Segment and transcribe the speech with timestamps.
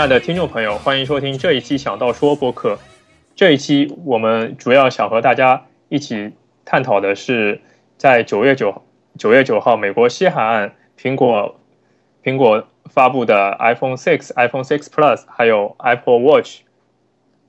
[0.00, 2.78] 亲爱的听众朋友，欢迎收听这一期《想到说》播客。
[3.34, 6.32] 这一期我们主要想和大家一起
[6.64, 7.60] 探讨的是，
[7.98, 8.82] 在九月九
[9.18, 11.54] 九月九号美国西海岸，苹果
[12.24, 16.60] 苹果发布的 iPhone 6、iPhone 6 Plus 还有 Apple Watch。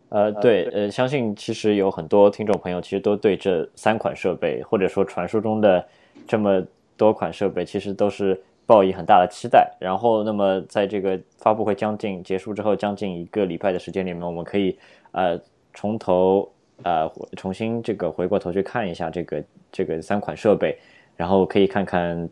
[0.09, 5.87] 呃，对，呃，相信其实有很多听众朋友其实都对这三款设备，或者说传说中的
[6.27, 6.61] 这么
[6.97, 8.43] 多款设备，其实都是。
[8.65, 14.77] 抱以很大的期待，然后，那么在这个发布会将近结束之后，将近一个礼拜的时间里面，我们可以
[15.11, 15.37] 呃
[15.73, 16.49] 从头
[16.83, 20.77] 呃重新这个回过头去看一下这个这个三款设备，
[21.17, 22.29] 然后可以看看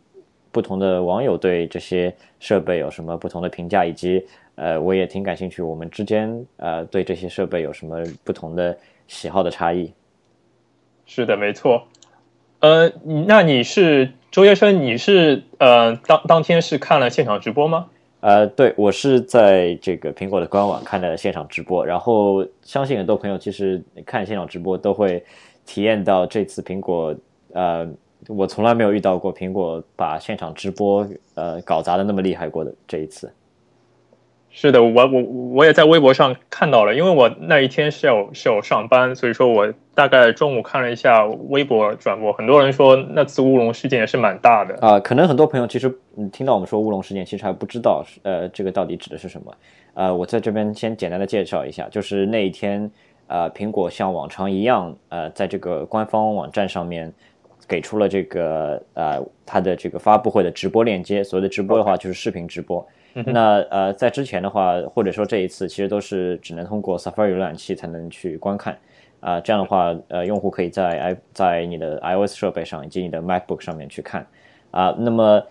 [0.50, 8.74] 不同的网友对这些设备有什么不同的评价，以及呃我也挺感兴趣，我们之间呃对这些设备有什么不同的
[9.08, 9.92] 喜好的差异。
[11.04, 11.86] 是的，没错。
[12.60, 12.90] 呃，
[13.26, 14.12] 那你是？
[14.30, 17.86] 周先生，你是呃当当天是看了现场直播吗？
[18.20, 25.24] 呃，对我是在这个苹果的官网看的现场直播，然后相信很多朋友其实看现场直播都会
[25.66, 27.12] 体验到这次苹果
[27.52, 27.88] 呃，
[28.28, 33.28] 我从来没有遇到过苹果把现场直播呃搞砸的那么厉害过的这一次。
[34.52, 44.98] 是的，我我我也在微博上看到了，因为我那一天是要是要上班，所以说我大概中午看了一下微博转播，很多人说那次乌龙事件也是蛮大的啊。
[44.98, 49.54] 可能很多朋友其实嗯听到我们说乌龙事件，其实还不知道呃这个到底指的是什么。
[49.94, 52.90] 呃，我在这边先简单的介绍一下，就是那一天
[53.28, 57.12] 呃苹果像往常一样呃在这个官方网站上面
[57.70, 62.84] 给出了这个呃它的这个发布会的直播链接，所谓的直播的话就是视频直播。
[63.26, 68.76] 那呃，在之前的话，或者说这一次，其实都是只能通过 Safari 浏览器才能去观看
[69.20, 69.40] 啊。
[69.40, 74.26] 这样的话，呃，用户可以在 i 在你的 iOS 设备上以及你的 MacBook 上面去看
[74.72, 74.94] 啊。
[74.98, 75.42] 那么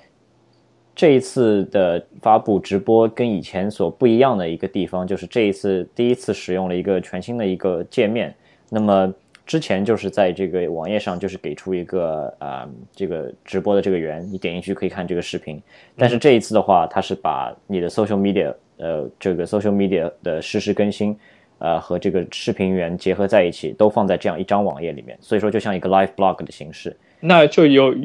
[0.95, 8.33] 这一次的发布直播跟以前所不一样的一个地方，就是这一次第一次使用了一个全新的一个界面。
[8.69, 9.13] 那么
[9.49, 15.59] 之前就是在这个网页上，就是给出一个啊，这个直播的这个源，你点进去可以看这个视频。
[15.97, 21.17] 但是这一次的话，它是把你的 social media，呃，这个 social media 的实时更新，
[21.57, 25.17] 呃，和这个视频源结合在一起，都放在这样一张网页里面。
[25.19, 26.95] 所以说，就像一个 live blog 的形式。
[27.19, 27.95] 那就有，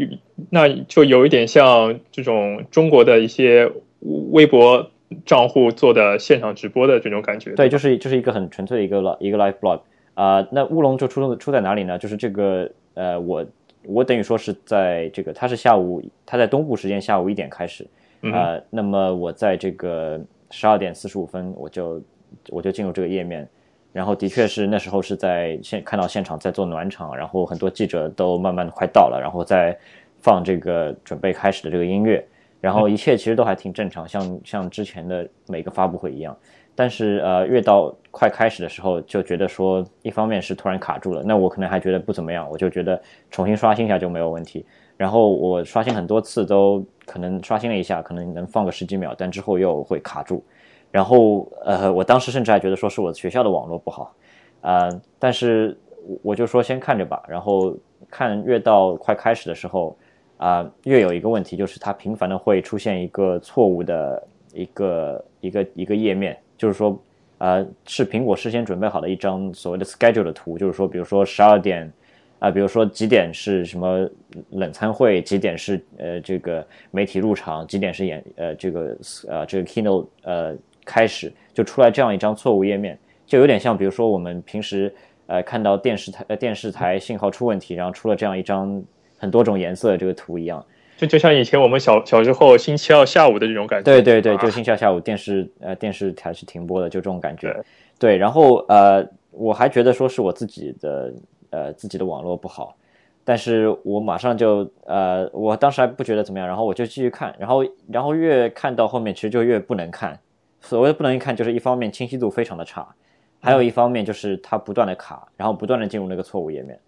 [0.48, 3.70] 那就有一点像这种中国的一些
[4.30, 4.90] 微博
[5.26, 7.50] 账户做的现场直播的这种感觉。
[7.50, 9.80] 对，就是就是一个很纯粹的一个一个 live blog。
[10.14, 11.98] 啊，那乌龙就出出在哪里呢？
[11.98, 13.44] 就是这个，呃，我
[13.86, 17.84] 我等于说是在这个，它是下午，它在东部时间下午一点开始，
[18.32, 20.20] 啊，那么我在这个
[20.50, 22.00] 十二点四十五分，我就
[22.50, 23.48] 我就进入这个页面，
[23.92, 29.76] 然后的确是那时候是在现看到现场在做暖场，然后很多记者都慢慢的快到了，然后在
[30.20, 32.24] 放这个准备开始的这个音乐，
[32.60, 36.36] 然后一切其实都还挺正常，像像之前的每个发布会一样。
[36.76, 44.66] 但是呃，越到快开始的时候，就觉得说，一方面是突然卡住了，那我可能还觉得不怎么样，我就觉得重新刷新一下就没有问题。
[44.96, 50.44] 然后我刷新很多次都可能刷新了一下，可能能放个十几秒，但之后又会卡住。
[50.90, 54.14] 然后呃，我当时甚至还觉得说是我学校的网络不好，
[54.60, 55.76] 呃，但是
[56.22, 57.22] 我就说先看着吧。
[57.28, 57.76] 然后
[58.10, 59.96] 看越到快开始的时候，
[60.36, 66.36] 啊，越有一个问题就是它频繁的会出现一个错误的一个一个一个页面。
[66.56, 66.96] 就是说，
[67.38, 71.92] 呃，是苹果事先准备好的一张所谓的 schedule 的图，就是说，比如说十二点，
[72.38, 74.08] 啊，比如说几点是什么
[74.50, 78.96] 冷餐会，几点是呃这个媒体入场，几点是演呃这个
[79.28, 84.94] 呃这个 keynote 呃开始，就出来这样一张错误页面，就有点像比如说我们平时
[85.26, 88.82] 呃看到电视台呃电视台信号出问题，然后出了这样一张
[89.18, 90.64] 很多种颜色的这个图一样。
[90.96, 97.54] 就就像以前我们小小时候星期二下午的这种感觉，对对对，就星期二下午电视呃电视台是停播的，就这种感觉。
[97.98, 101.12] 对，然后呃我还觉得说是我自己的
[101.50, 102.76] 呃自己的网络不好，
[103.24, 110.18] 但是我马上就呃我当时还不觉得怎么样，然后我就继续看，然后然后越看到后面其实就越不能看。
[110.60, 112.86] 所谓的不能看，就是一方面清晰度非常的差，
[113.40, 116.78] 还有一方面就是它不断的卡，然后不断的进入那个错误页面。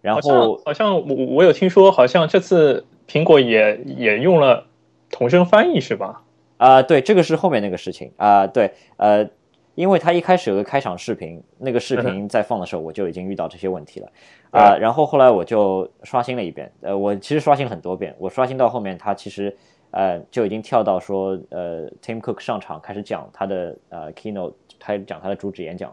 [0.00, 2.84] 然后好像我我有听说，好像这次。
[3.08, 4.66] 苹果也也用了
[5.10, 6.22] 同声翻译是吧？
[6.56, 8.10] 啊，对，这个是后面那个事情。
[8.16, 9.28] 啊，对，呃，
[9.74, 14.08] 因为他一开始有个开场视频，那个视频在放的时候，我就已经遇到这些问题了。
[14.50, 19.54] 啊，然后后来我就刷新了一遍，呃，我其实刷新很多遍，我刷新到后面，他其实
[19.90, 25.90] 呃就已经跳到说，呃，Tim Cook 上场开始讲他的呃 keynote，他讲他的主旨演讲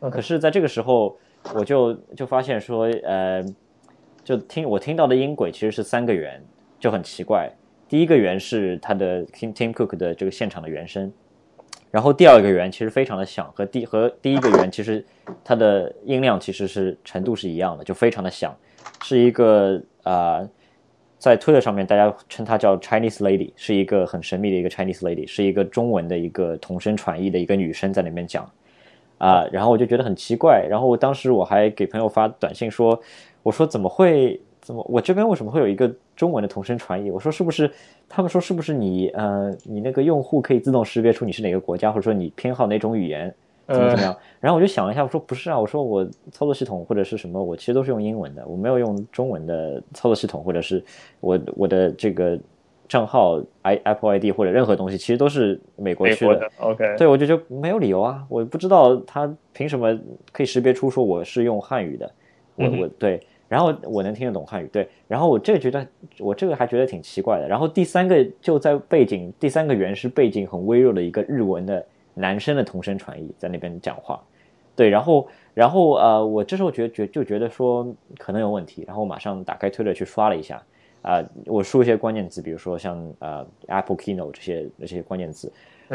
[0.00, 1.16] 了，可是在这个时候，
[1.54, 3.42] 我就就发现说，呃。
[4.30, 6.40] 就听我听到的音轨其实是三个圆，
[6.78, 7.50] 就很奇怪。
[7.88, 11.12] 第一个圆是他的 Tim Tim Cook 的这个现场的原声，
[11.90, 15.04] 然后第二个圆其实非常的响，和第和第一个圆其实
[15.42, 18.56] 它的音量其实是程度是一样的，就非常的响，
[19.02, 20.48] 是一个啊，
[21.18, 28.48] 在推特上面大家称它叫 Chinese Lady，是一个很神秘的一个 Chinese Lady，是一个中文的一个同声传译的一个女生在那边讲
[29.18, 32.98] 啊，然后我就觉得很奇怪，然后当时我还给朋友发短信说，
[33.42, 34.40] 我说怎么会？
[34.60, 34.86] 怎么？
[34.90, 37.10] 我这边为什么会有一个中文的同声传译？
[37.10, 37.70] 我说是不是？
[38.10, 39.08] 他们说是不是你？
[39.08, 43.34] 呃，你那个用户可以自动识别出你是哪个国家，或者说你偏好哪种语言，
[43.66, 44.14] 怎么怎么样？
[44.38, 50.84] 然后我就想了一下，我说不是啊，我说我操作系统或者是什么，我其实都是用英文的，我没有用中文的操作系统，或者是
[51.20, 52.38] 我我的这个
[52.86, 56.46] 账号 i Apple ID 或者任何东西，其实都是美国去的。
[56.58, 59.98] OK，对我就觉得没有理由啊，我不知道他凭什么
[60.32, 62.12] 可以识别出说我是用汉语的，
[62.56, 63.18] 我我对。
[63.50, 64.88] 然后我能听得懂汉语，对。
[65.08, 65.84] 然后我这个觉得，
[66.20, 67.48] 我这个还觉得挺奇怪的。
[67.48, 74.22] 然后第三个就在背景，第三个原是背景很微弱的一个日文的男生的同声传译在那边讲话，
[74.76, 74.88] 对。
[74.88, 78.84] 然后，然后呃，我这时候觉觉就觉得说可能有问题。
[78.86, 80.62] 然后马上打开推特去刷了一下，
[81.02, 85.52] 啊，我输一些关键词，比如说像呃 Apple Keynote 这些这些关键词，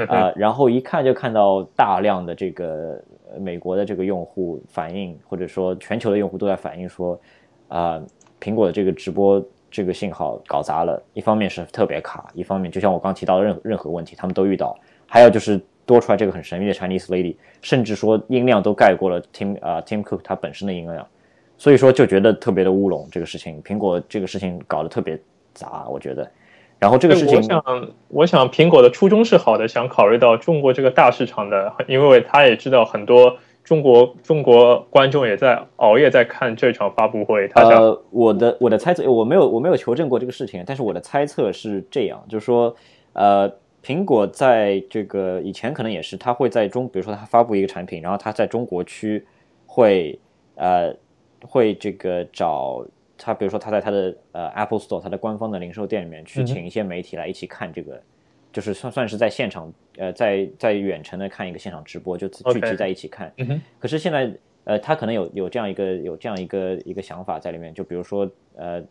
[0.10, 3.02] 啊，然后一看就看到大量的这个
[3.40, 7.18] 美国的这个用户反映，或者说全球的用户都在反映说。
[7.68, 8.02] 啊，
[8.40, 14.78] 苹果的这个直播这个信号搞砸了，一方面是特别卡，一方面就像我刚提到的任任何问题，他们都遇到。
[15.08, 21.06] 还有就是多出来这个很神秘的 Chinese lady，甚至说音量都盖过了 Tim 啊 Tim Cook 他本身的音量，
[21.58, 23.08] 所以说就觉得特别的乌龙。
[23.12, 25.20] 这个事情，苹果这个事情搞得特别
[25.54, 26.30] 杂，我觉得。
[26.80, 33.38] 然后这个事情，我想，我想苹果的初衷是好的，想考虑到中国这个大市场的，因为他也知道很多。
[33.66, 37.48] 中国中国观众也在熬夜在看这场发布会。
[37.48, 42.74] 他呃，我的我的猜测，我没有我没有求证过这个事情，但是我的猜测是这样，就是说，
[43.14, 43.52] 呃，
[43.84, 49.26] 苹果在这个以前可能也是，他会在中，比如说他发布一个产品，然后他在中国区
[49.66, 50.18] 会
[50.54, 50.96] 呃
[51.42, 52.86] 会这个找
[53.18, 58.00] 他，比如说他在他的呃 Apple Store，他的官方的零售店里面去请一些媒体来一起看这个。
[58.56, 63.30] 就是算算是在现场，呃，在在远程的看一个现场直播，就聚集在一起看。
[63.78, 68.81] 可是现在，呃，他可能有有这样一个有这样一个一个想法在里面，就比如说，呃，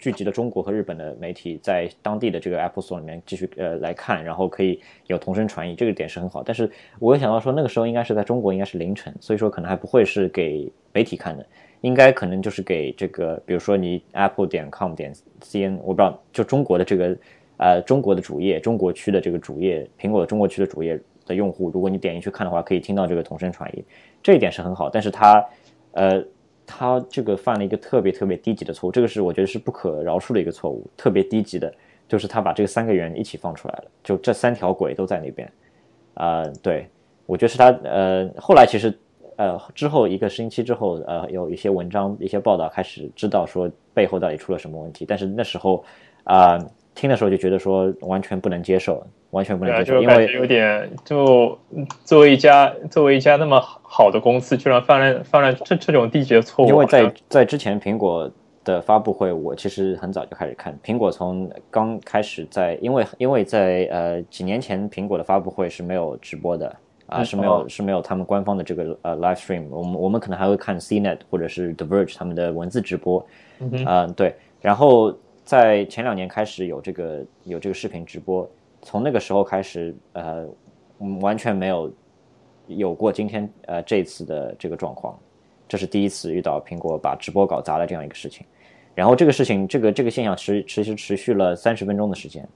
[0.00, 6.42] 聚集了中国和日本的媒体在当地的这个 Apple Store 里面继续呃来看，然后可以有同声传译，这个点是很好。
[6.42, 6.68] 但是
[6.98, 11.46] 我又想到说，那个时候应该是在中国，应该是凌晨，所以说可能还不会是给媒体看的，
[11.82, 17.16] 应该可能就是给这个，比如说你 Apple 点 com 点 cn，我不知道，就中国的这个。
[17.56, 23.84] 呃，中国的主页，中国区的这个主页，苹果的中国区的主页的用户，如果你点进去看的话，可以听到这个同声传译，
[24.20, 24.90] 这一点是很好。
[24.90, 25.46] 但是它，
[25.92, 26.24] 呃，
[26.66, 31.72] 它这个犯了一个特别特别低级的错误，这个是我觉得是不可饶恕的一个错误，特别低级的，
[32.08, 35.50] 就是他把这个三个圆一起放出来了，就这三条轨都在那边。
[36.14, 36.88] 啊，对，
[37.24, 38.92] 我觉得是他，呃，后来其实，
[39.36, 45.84] 呃，之后一个星期之后，呃，有一些文章、一些报道开始知道说背后到底出了什么问题，但是那时候，
[46.24, 46.58] 啊。
[46.94, 51.58] 听的时候就觉得说完全不能接受，完全不能接受，因为有点就
[52.04, 56.68] 作为一家作为一家那么好的公司，居然犯了犯了这这种低级的错误。
[56.68, 58.30] 因为在在之前苹果
[58.62, 73.26] 的发布会，我其实很早就开始看苹果，从刚开始在因为因为在呃几年前苹果的发布会是没有直播的啊，是没有是没有他们官方的这个呃 live stream，我们我们可能还会看 CNET 或者是 The Verge 他们的文字直播，
[73.58, 75.12] 嗯对，然后。
[75.44, 80.48] 在前两年开始有这个有这个视频直播，从那个时候开始，呃，
[81.20, 81.92] 完全没有
[82.66, 85.18] 有过今天呃这次的这个状况，
[85.68, 88.46] 这是第一次遇到苹果把直播搞砸了这样一个事情。
[88.94, 92.48] 然后这个事情，这个这个现象持持续持续了三十分钟的时间，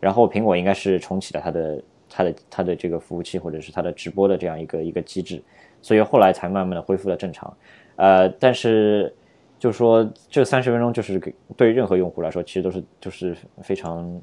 [0.00, 5.42] 然后苹果应该是重启了它的它的它的这个服务器或者是它的直播的这样一个一个机制，
[5.82, 7.54] 所以后来才慢慢的恢复了正常。
[7.96, 9.14] 呃，但是。
[9.60, 14.20] 就是说，这三十分钟就是给对任何用户来说，其实都是就是非常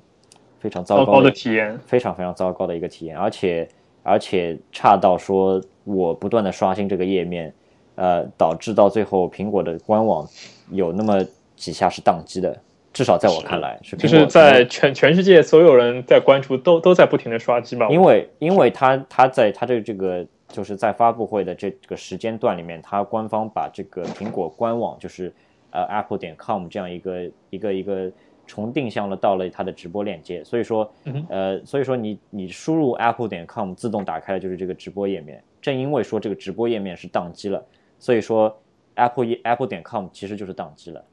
[0.60, 3.70] 非常糟糕的体验，非常非常糟糕的一个体验，而且
[4.02, 7.54] 而且差到说我不断的刷新这个页面，
[7.94, 10.28] 呃，导致到最后苹果的官网
[10.72, 11.24] 有那么
[11.56, 12.60] 几下是宕机的，
[12.92, 13.96] 至少在我看来是。
[13.96, 17.88] 就是在全全世界所有人在关注，都都在不停的刷机嘛。
[17.90, 20.26] 因为因为他他在他的这个。
[20.50, 25.34] 就是在发布会的这个时间段里面，它官方把这个苹果官网，就是
[25.72, 28.12] 呃 apple 点 com 这样一个一个一个
[28.46, 30.90] 重定向了到了它的直播链接，所以说
[31.30, 35.44] 呃所以说你你输入 apple 点 com 自动打开的就是这个直播页面。
[35.62, 37.62] 正因为说这个直播页面是宕机了，
[38.00, 38.58] 所以说
[38.96, 41.04] apple apple 点 com 其实就是宕机了。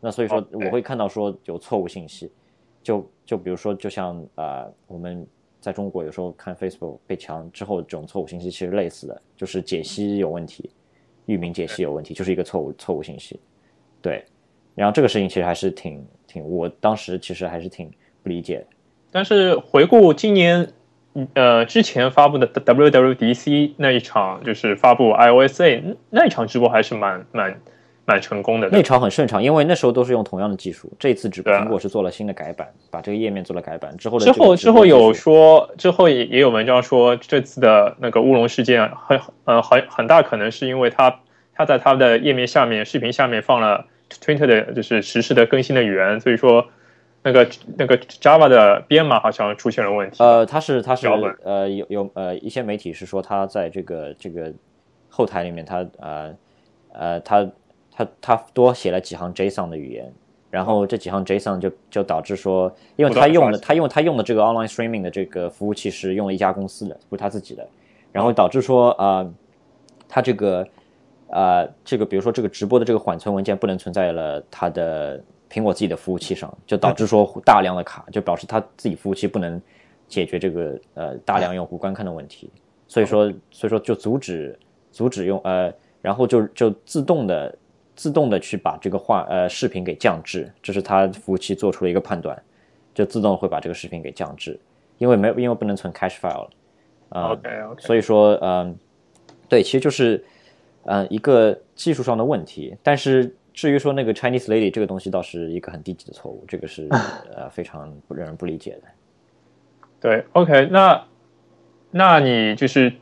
[0.00, 2.30] 那所以说我会看到说有错误信息，
[2.82, 5.26] 就就比如说就像呃我们
[5.62, 10.68] 在中国有时候看 Facebook 被抢之后，这种错误信息其实类似的，就是解析有问题，
[11.26, 13.38] 域名解析有问题，就是一个错误错误信息。
[14.02, 14.24] 对，
[14.74, 17.88] 然后这个事情其实还是挺挺，我当时其实还是挺
[18.24, 18.66] 不理解。
[19.12, 20.68] 但是回顾今年，
[21.34, 27.60] 呃，之前发布的 WWDC 那一场，就是发布 iOSA 那一场直播还是蛮蛮。
[28.04, 30.92] 蛮成功的，那场很顺畅，因为那时候都是用同样的技术。
[30.98, 41.20] 这次只苹果是做了新的改版，把这个页面做了改版之后的之后之后有说，之后也也有文章说，这次的那个乌龙事件很呃很很大可能是因为它
[41.54, 46.66] 它在它的页面下面视频下面放了 Twitter 的就是实时的更新的语言，所以说
[47.22, 50.16] 那个那个 Java 的编码好像出现了问题。
[50.18, 51.06] 呃，它是它是
[51.44, 54.52] 呃有有呃一些媒体是说它在这个这个
[55.08, 56.34] 后台里面，它呃
[56.92, 57.48] 呃它。
[57.94, 60.10] 他他多写了几行 JSON 的语言，
[60.50, 67.68] 然后这几行 JSON 就就导致说，因为他用的他用他用的这个 online streaming 的这个服务器是用了一家公司的，不是他自己的，
[68.10, 69.30] 然后导致说啊，
[70.08, 70.66] 他这个
[71.28, 79.60] 啊这个比如说这个直播的这个缓存文件不能存在了他的苹果自己的服务器上，就导致说大量的卡，就表示他自己服务器不能
[80.08, 82.50] 解决这个呃大量用户观看的问题，
[82.88, 84.58] 所以说所以说就阻止
[84.90, 87.54] 阻止用呃，然后就就自动的。
[87.94, 92.40] 自动的去把这个画呃视频给降质，这是它服务器做出了一个判断，
[92.94, 94.58] 就自动会把这个视频给降质，
[94.98, 96.50] 因为没有因为不能存 cache file 了
[97.10, 97.38] 啊，
[97.78, 98.74] 所以说嗯，
[99.48, 100.24] 对，其实就是
[100.84, 106.88] 嗯一个技术上的问题，但是至于说那个 Chinese lady 这个东西倒是一个很低级的错误，这个是
[107.36, 108.82] 呃非常不让人不理解的。
[110.00, 111.04] 对，OK，那
[111.90, 112.92] 那你就是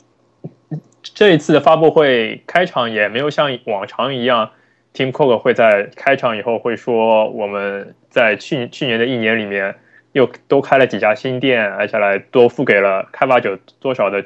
[1.02, 4.50] 这一次的发布会开场也没有像往常一样。
[4.94, 9.74] Tim Cook 会在开场以后会说，我们在去去年的一年里面
[10.12, 14.24] 又多开了几家新店，而且来多付给了开发者多少的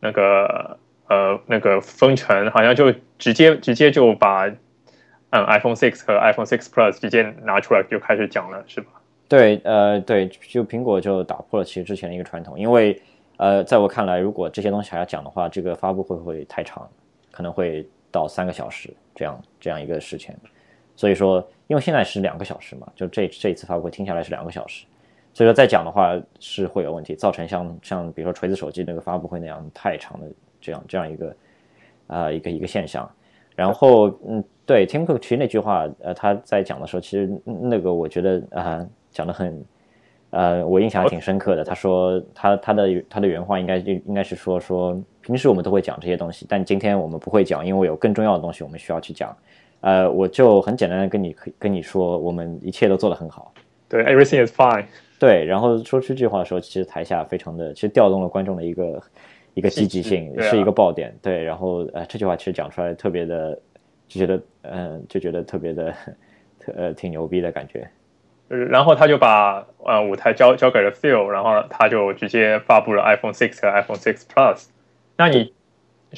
[0.00, 0.78] 那个
[1.08, 4.46] 呃那个分成，好像就直接直接就把
[5.30, 8.88] 嗯 iPhone Six 和 iPhone Six Plus 直接拿出来就开始讲了，是吧？
[9.28, 13.00] 对，呃，对，就苹果就打破了其实之前的一个传统，因为
[13.38, 16.88] 呃，在我看来，如果这些东西还要讲的话，这个发布会会太长，
[17.32, 18.92] 可能会到三个小时。
[19.18, 20.34] 这样这样一个事情，
[20.94, 24.84] 所以说，因为现在是两个小时嘛，就这这一次发布会听下来是两个小时，
[25.32, 30.26] 所以说再讲的话是会有问题，造成像像比如说锤子手机那个发布会那样太长的
[30.60, 31.36] 这样这样一个
[32.08, 33.10] 啊一个一个现象。
[33.54, 39.64] 然后嗯，对，Tim Cook 其实那句话，呃，他在讲的时候，其实那个我觉得啊讲的很，
[40.28, 41.64] 呃，我印象还挺深刻的。
[41.64, 45.02] 他说他他的他的原话应该就应该是说说。
[45.26, 49.36] 平时我们都会讲这些东西，但今天我们不会讲，因为有更重要的东西我们需要去讲。
[49.80, 53.52] 呃，我就很简单的跟你跟你说，我们一切都做得很好。
[53.88, 54.84] 对，everything is fine。
[55.18, 59.02] 对，然后说出这句话的时候，其实台下非常的，其实调动了观众的一个
[59.54, 61.12] 一个积极性，是一个爆点。
[61.20, 63.58] 对，然后呃，这句话其实讲出来特别的，
[64.06, 65.92] 就觉得嗯，就觉得特别的
[66.60, 67.88] 特呃挺牛逼的感觉。
[68.48, 74.66] 然后他就把呃舞台交交给了 Phil，然后他就直接发布了 iPhone Six 和 iPhone Six Plus。
[75.16, 75.52] 那你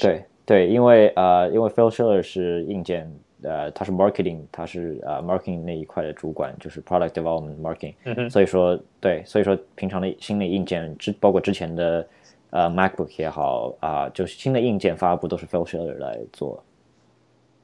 [0.01, 3.11] 对对，因为呃，因为 Phil Schiller 是硬件，
[3.43, 12.07] 呃，他是 marketing，他是呃 marketing 那一块的主管，就是 product development marketing，嗯所以说对，所以说平常的新的硬件之包括之前的
[12.51, 16.63] 呃 MacBook 也好啊，就是新的硬件发布都是 Phil Schiller 来做。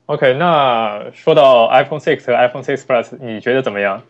[0.07, 4.03] OK，那说到 iPhone Six 和 iPhone Six Plus，你觉得怎么样？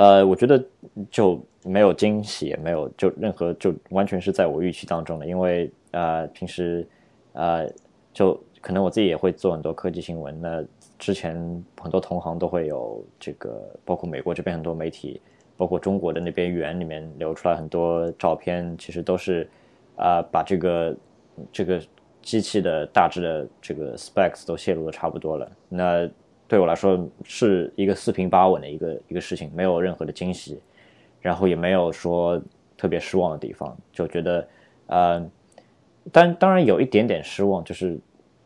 [0.00, 0.64] 呃，我觉得
[1.10, 5.70] 就没有惊喜，也没有就任何就完全是在我预期当中的，因为。
[5.92, 6.86] 呃，平时，
[7.32, 7.68] 呃，
[8.12, 10.40] 就可能我自己也会做很多科技新闻。
[10.40, 10.64] 那
[11.00, 11.34] 之前
[11.80, 15.20] 很多同行都会有这个，包括美国这边很多媒体，
[15.56, 19.50] 包括中国的那边源里面流出来很多照片，其实都是
[19.96, 20.96] 啊，把这个
[21.50, 21.82] 这个
[22.22, 25.50] 机器的大致的这个 specs 都泄露的差不多了。
[25.68, 26.08] 那
[26.50, 30.58] 对我来说是一个四平八稳的一个一个事情，没有任何的惊喜，
[31.20, 32.42] 然后也没有说
[32.76, 34.48] 特别失望的地方，就觉得
[34.88, 35.30] 呃。
[36.10, 37.96] 当当然有一点点失望，就是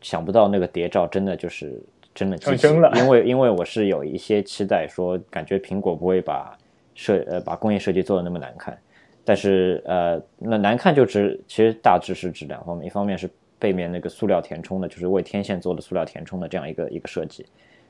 [0.01, 1.81] 想不到那个谍照真的就是
[2.13, 6.55] 真的机器，因为因为我是有一些期待，说感觉苹果不会把
[6.93, 8.77] 设呃把工业设计做的那么难看，
[9.23, 17.45] 但是呃那难看就只其实大致是指两方面，一方面是背面那个塑料填充的，就是为天线做的塑料填充的这样一个一个设计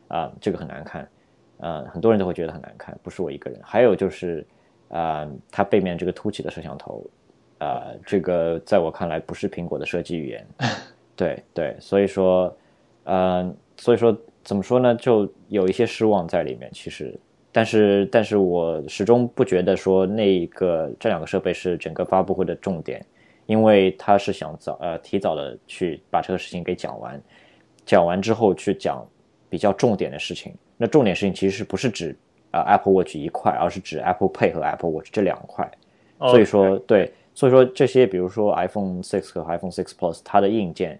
[0.07, 1.09] 啊，这个很难看，
[1.57, 4.45] 呃很多人都会觉得很难看，不是我一个人，还有就是
[4.89, 7.03] 啊它背面这个凸起的摄像头。
[7.57, 10.45] 呃，这个在我看来不是苹果的设计语言，
[11.15, 12.55] 对对，所以说，
[13.05, 16.69] 呃，所以说怎么说呢，就有一些失望在里面。
[16.73, 17.17] 其实，
[17.53, 23.03] 但是但是我始终不觉得说那个这两个设备是整个发布会的重点，
[23.45, 27.19] 因为他是想早呃提早的去把这个事情给讲完，
[27.85, 29.03] 讲完之后去讲
[29.49, 30.53] 比较重点的事情。
[30.77, 32.15] 那重点事情其实是不是指
[32.51, 35.69] 啊 Apple Watch 一块，而是指 Apple Pay 和 Apple Watch 这两块。
[36.19, 40.99] 所以说对，所以说这些比如说 iPhone 6和 iPhone 6 Plus 它的硬件，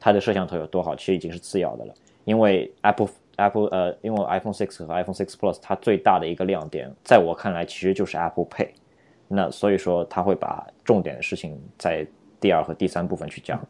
[0.00, 3.08] 它的摄像头有多好，其实已经是次要的了，因为 Apple。
[3.36, 8.68] Apple 呃，因为 iPhone 6和 iPhone 6 Plus 它最大的一个亮点，在我看来其实就是 Apple Pay。
[9.26, 12.06] 那所以说，他会把重点的事情在
[12.38, 13.60] 第二和第三部分去讲。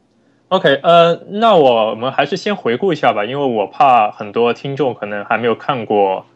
[0.48, 6.26] OK，呃，那我们还是先回顾一下吧，因为我怕很多听众可能还没有看过，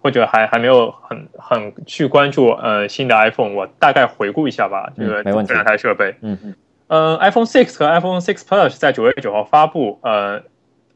[0.00, 4.90] 或者还还没有很很去关注呃新的 iPhone，我大概回顾一下吧。
[4.96, 6.54] 这个这两台设备，嗯嗯，
[6.88, 10.42] 呃，iPhone 6和 iPhone 6 Plus 在九月九号发布，呃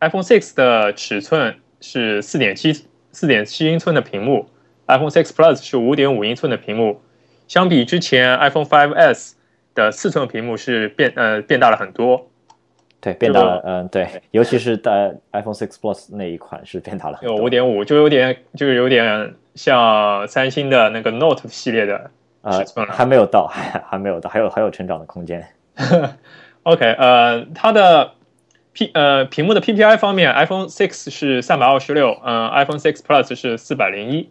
[0.00, 1.56] ，iPhone 6的尺寸。
[1.82, 2.74] 是四点七
[3.10, 4.50] 四点七英寸的屏幕
[4.86, 7.00] ，iPhone 6 Plus 是五点五英寸的屏幕，
[7.48, 9.32] 相比之前 iPhone 5s
[9.74, 12.29] 的四寸屏幕是变呃变大了很多。
[13.00, 17.18] 对，变大了，嗯，对，尤其是在 iPhone 6 Plus 那一款是变大了。
[17.22, 22.10] 有五点五，就有点就是有点像三星的那个 Note 系列的
[22.52, 22.92] 尺寸了。
[22.92, 25.46] 还没有到，还 还没有到，还有还有成长的空间。
[26.64, 28.12] OK，呃，它的。
[28.72, 34.30] P 呃，屏幕的 PPI 方面，iPhone 6是三百二十六，嗯，iPhone 6 Plus 是四百零一。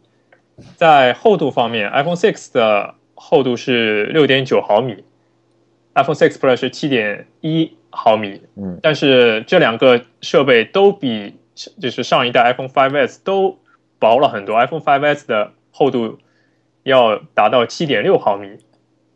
[0.78, 5.04] 在厚度方面，iPhone 6的厚度是六点九毫米
[5.94, 8.42] ，iPhone 6 Plus 是七点一毫米。
[8.56, 11.36] 嗯，但是这两个设备都比
[11.80, 13.58] 就是上一代 iPhone 5s 都
[14.00, 16.18] 薄了很多，iPhone 5s 的厚度
[16.84, 18.58] 要达到七点六毫米。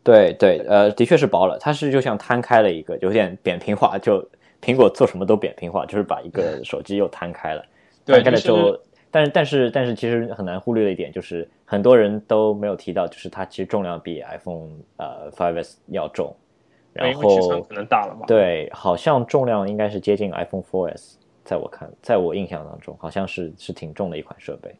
[0.02, 4.28] 对对，呃，的确是薄了，它是就像摊开了一个，有点扁平化就。
[4.62, 7.62] 苹果做什么都扁平化，就是把一个 手机又摊开了，
[8.06, 8.74] 摊开了之后，
[9.10, 16.34] 但是但是但是其实很难忽略的一点就是，很多人都没有提到，就是它其实重量比 iPhone 呃 5s 要重，
[16.94, 18.26] 然后可能大了嘛？
[18.26, 24.74] 对，好像重量应该是接近 iPhone 4s，在我看，在我印象当中，好像是是挺重的一款设备，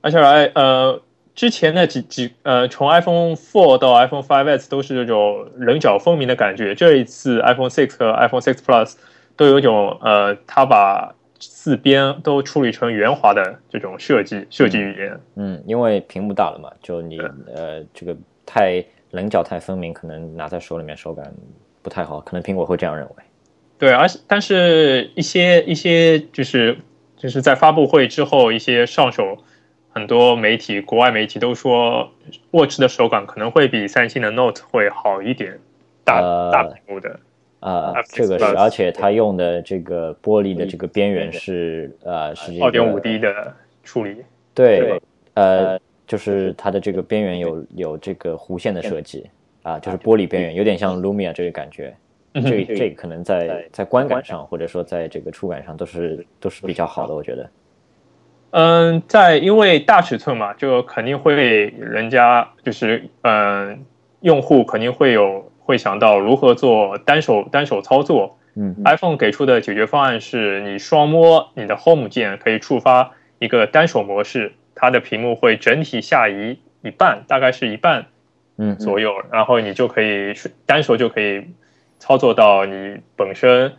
[0.00, 1.00] 而且来呃。
[1.34, 6.74] 之前的几几呃，从 iPhone 4到 iPhone 5s 都是这种棱角分明的感觉。
[6.74, 8.96] 这一次 iPhone 6和 iPhone 6 Plus
[9.34, 15.18] 都有一种呃，它把四边都处理成圆滑的这种设计设计语言。
[15.36, 17.18] 嗯，因为屏幕大了嘛，就你
[17.56, 21.32] 呃这个太棱角太分明，可能拿在手里面手感
[21.80, 22.20] 不太好。
[22.20, 23.14] 可能苹果会这样认为。
[23.78, 26.76] 对，而且但是一些一些就是
[27.16, 29.38] 就是在发布会之后一些上手。
[29.94, 32.10] 很多媒体，国外媒体都说
[32.50, 35.58] ，Watch 的手感可能会比三星的 Note 会好一点，
[36.02, 37.20] 大大屏幕的。
[37.60, 44.24] 啊，这个是，而且它用的这个玻璃的这个边缘是呃是二点五 D 的处理。
[44.54, 44.98] 对，
[45.34, 49.30] 呃，就是它的这个边缘有有这个弧线的设计
[49.62, 51.94] 啊，就是玻璃边缘，有点像 Lumia 这个感觉。
[52.34, 57.50] 这这可能在在观感上或者说在这个触感上都是都是比较好的，我觉得。
[58.52, 63.84] 嗯，在因为大尺寸嘛，就肯定会人家就是嗯，
[64.20, 68.38] 用户肯定会有会想到如何做单手单手操作。
[68.54, 78.04] 嗯，iPhone 给出的解决方案是你双摸你的 Home 键可以触发一个单手模式，它的屏幕会整体下移一半，大概是一半
[78.56, 80.34] 嗯左右，然后你就可以
[80.66, 81.46] 单手就可以
[82.00, 83.72] 操作到你本身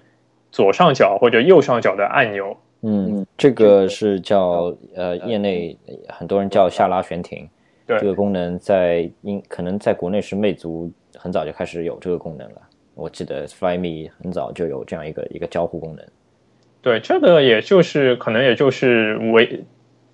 [0.50, 2.56] 左上角或者右上角的按钮。
[2.84, 7.50] 嗯，这个是叫呃，业内很多人叫下拉悬停。
[7.86, 12.62] 对，这个功能在应可能在国内是魅族很早就开始有这个功能了。
[12.96, 16.06] 我记得 Flyme 很早就有这样一个一个交互功能。
[16.82, 19.66] 对，这个也就是可能也就是为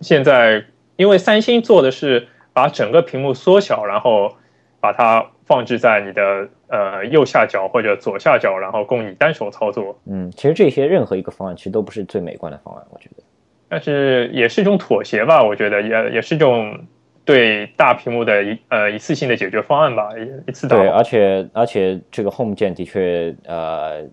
[0.02, 0.64] 现在，
[1.00, 4.36] 因为三星做的是把整个屏幕缩小，然后
[4.82, 6.50] 把它放置在你的。
[6.72, 10.00] 呃，右下角或者左下角，然后供你单手操作。
[10.06, 13.24] 嗯，其实这些任何一个方案，其实都不是最美观的方案，我觉得。
[13.68, 16.80] 但是也是一种妥协吧，我觉得也也是一种
[17.26, 20.10] 对大屏幕的一呃一次性的解决方案吧，
[20.48, 24.04] 一次对，而且而且这个 Home 键的确呃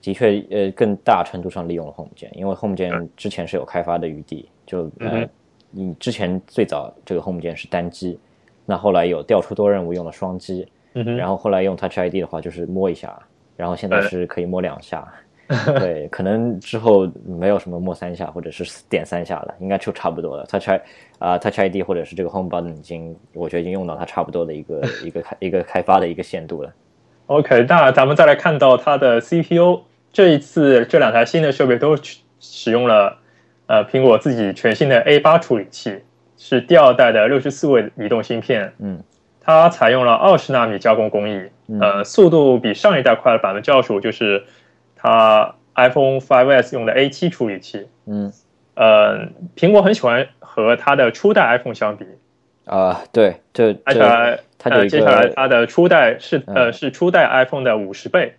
[0.00, 5.28] 的确呃更大程度上利用了 Home 键，因为 Home 键之前是有开发的余地，就呃
[5.70, 8.18] 你之前最早这个 Home 键是单击，
[8.66, 10.66] 那后来有调出多任务用了双击。
[10.94, 13.16] 嗯然后后来用 Touch ID 的话，就是摸一下，
[13.56, 15.06] 然后现在是可以摸两下，
[15.78, 20.44] 对，可能之后没有什么摸三下或者是点三下了，应该就差不多了。
[20.46, 20.68] Touch
[21.20, 26.72] 啊 Touch ID 或者是这个 Home Button 已经，我觉得已经用到它差不多的一个 一个开一个开发的一个限度了。
[27.26, 31.96] OK，那咱们再来看到它的 CPU，这一次这两台新的设备都
[32.40, 33.16] 使用了
[33.70, 36.02] 呃苹果自己全新的 A 八处理器。
[36.42, 38.98] 是第二代的六十四位移动芯片，嗯，
[39.42, 44.42] 它采用了二十纳米加工工艺，呃，速度比上一代快了百分之二十五，就是
[44.96, 48.32] 它 iPhone 5s 用的 A 七处理器，嗯，
[48.74, 52.06] 呃，苹果很喜欢和它的初代 iPhone 相比，
[52.64, 58.32] 啊，对，这接下来它的一接下来它的初代是嗯呃是初代 iPhone 的五十倍，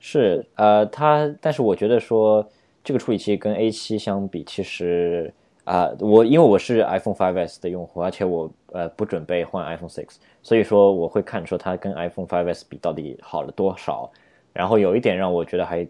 [0.00, 2.50] 是呃，它，但是我觉得说
[2.86, 10.06] 这个处理器跟 A 7相比，其实啊、我因为我是 iPhone 5s 的用户，而且我呃不准备换 iPhone 6，
[10.40, 14.08] 所以说我会看说它跟 iPhone 5s 比到底好了多少。
[14.52, 15.84] 然后有一点让我觉得还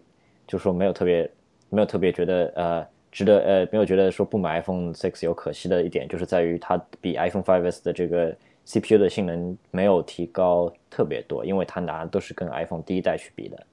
[0.47, 1.29] 就是说没有特别
[1.69, 13.63] 没有特别觉得呃值得呃没有觉得说不买 iPhone 6有可惜的一点，就是在于它比 iPhone 5s 的这个 CPU 的性能没有提高特别多，因为它拿的都是跟 iPhone 第一代去比的。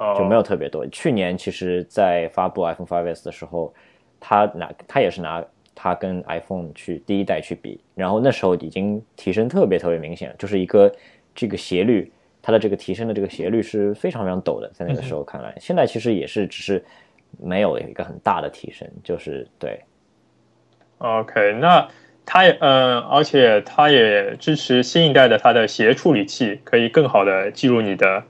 [0.00, 0.86] 哦，就没有特别多。
[0.86, 3.72] 去年其实，在发布 iPhone 5s 的时候，
[4.18, 10.90] 他拿他也是拿它跟 iPhone 去第一代去比，然后那时候已经提升特别特别明显，就是一个
[11.34, 12.10] 这个斜率，
[12.40, 16.82] 它的这个提升的这个斜率是非常非常陡的，在那个时候看来，现在其实也是只是
[17.38, 19.80] 没有一个很大的提升，就是对
[20.98, 21.86] ，OK，那
[22.24, 28.22] 它也嗯，而且它也支持新一代的它的协处理器，可以更好的记录你的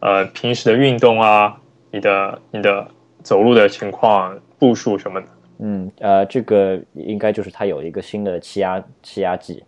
[0.00, 2.86] 呃平时的运动啊，你的你的
[3.22, 5.26] 走路的情况、步数什么的。
[5.58, 9.64] 嗯，呃，这个应该就是它有一个新的气压气压计，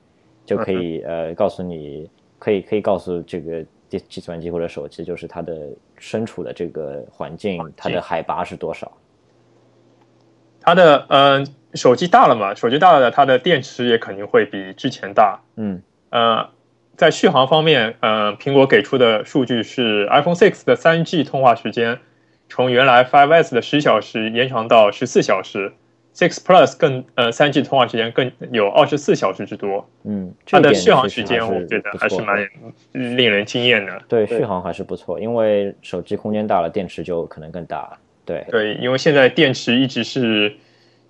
[0.46, 8.90] 就可以呃告诉你，可以可以告诉这个计计算机或者手机，就是它的身处的这个环境，它的海拔是多少。
[10.60, 15.40] 它的嗯、手机大了嘛，手机大了，它的电池也肯定会比之前大。
[15.56, 16.48] 嗯呃，
[17.00, 21.98] 在续航方面，呃，苹果给出的数据是 iPhone 6的 3G 通话时间
[22.50, 25.72] 从原来 5S 的十小时延长到十四小时
[26.14, 29.88] ，6 Plus 更呃 3G 通话时间更有二十四小时之多。
[30.04, 32.46] 嗯，它的续航时间，我觉得还是蛮
[32.92, 34.02] 令人惊艳的。
[34.06, 37.96] 对续航还是不错，因为手机空间大了，电池就可能更大。
[38.26, 40.54] 对，对，因为现在电池一直是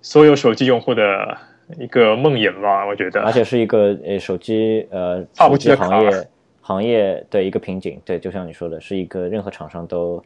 [0.01, 1.37] 所有手机用户的
[1.77, 3.31] 一个梦魇吧，我觉得而。
[3.31, 6.27] 且是一个呃手机呃跨手机行业
[6.61, 7.99] 行业的一个瓶颈。
[8.05, 10.23] 对，就像你说的，是一个任何厂商都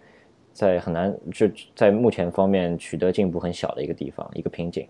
[0.53, 4.87] 在很难就在目前方面取得进步很小的一个地方，一个瓶颈。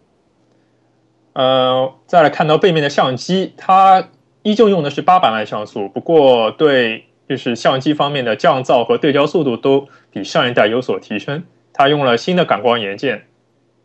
[1.34, 4.10] 呃，再来看到背面的相机，它
[4.44, 11.44] 依旧用的是八百万像素，不过对就是相机方面的降噪和对焦速度都比上一代有所提升。
[11.74, 13.24] 它用了新的感光元件，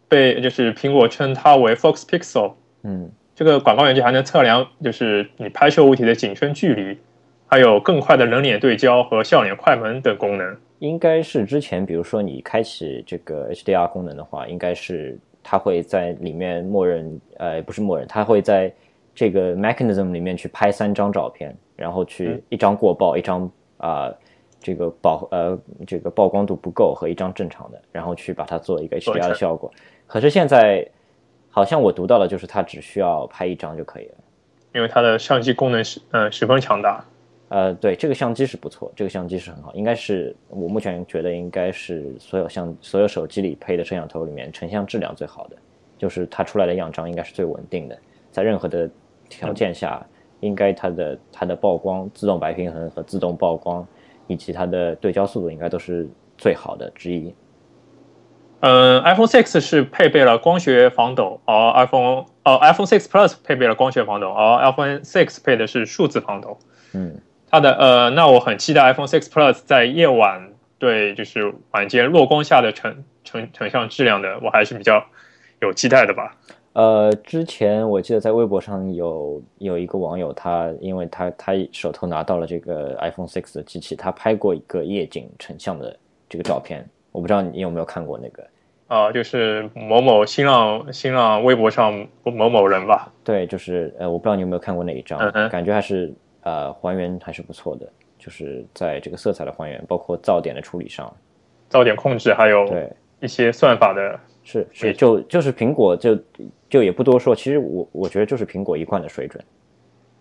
[0.09, 2.53] 被就是苹果称它为 Fox Pixel。
[2.83, 6.99] 嗯这个广告元件还能测量就是你拍摄物体的景深距离，
[7.47, 10.57] 还有更快的人脸对焦和笑脸快门等功能。
[10.81, 18.73] 应该是之前，比如说你开启这个 HDR 功能的话，应该是它会在里面默认，呃，不是默认，它会在
[19.15, 24.11] 这个 mechanism 里面去拍三张照片，然后去嗯一张过曝，一张啊、
[24.61, 29.71] 这个曝呃这个曝光度不够和一张正常的，然后去把它做一个 HDR 的效果。
[30.07, 30.87] 可是现在
[31.51, 34.15] 好像我读到的就是它只需要拍一张就可以了。
[34.73, 37.05] 因为它的相机功能是呃十分强大。
[37.49, 45.57] 呃，对，这个相机是不错，这个相机是很好，应该是我目前觉得应该是所有相所有手机里配的摄像头里面成像质量最好的，
[45.99, 47.99] 就是它出来的样张应该是最稳定的，
[48.31, 48.89] 在任何的
[49.29, 50.01] 条件下，
[50.39, 53.85] 应该它的它的曝光、自动白平衡和自动曝光，
[54.29, 56.09] 以及它的对焦速度应该都是
[56.39, 57.35] 最好的之一。
[58.61, 66.59] 嗯，iPhone 6是配备了光学防抖，而 iPhone 哦 iPhone 6 Plus 配备了光学防抖，而 iPhone 6配的是数字防抖。
[66.93, 67.19] 嗯，
[67.51, 75.03] 它的呃，那我很期待 iPhone 6 Plus 在夜晚对就是晚间弱光下的成成成像质量的，我还是比较
[75.61, 76.37] 有期待的吧。
[76.75, 85.97] 呃，之前我记得在微博上有有一个网友他，因为他他手头拿到了这个 iPhone 6的机器，他拍过一个夜景成像的
[86.29, 88.47] 这个照片，我不知道你有没有看过那个。
[88.91, 101.09] 啊、就是某某新浪新浪微博上某某人吧，对，就是呃，我不知道你有没有看过那一张，嗯哼感觉还是呃还原还是不错的，就是在这个色彩的还原，包括噪点的处理上，
[101.71, 106.19] 噪点控制还有对，一些算法的，是对是，就就是苹果就
[106.69, 109.41] 就也不多说，其实我我觉得就是苹果一贯的水准，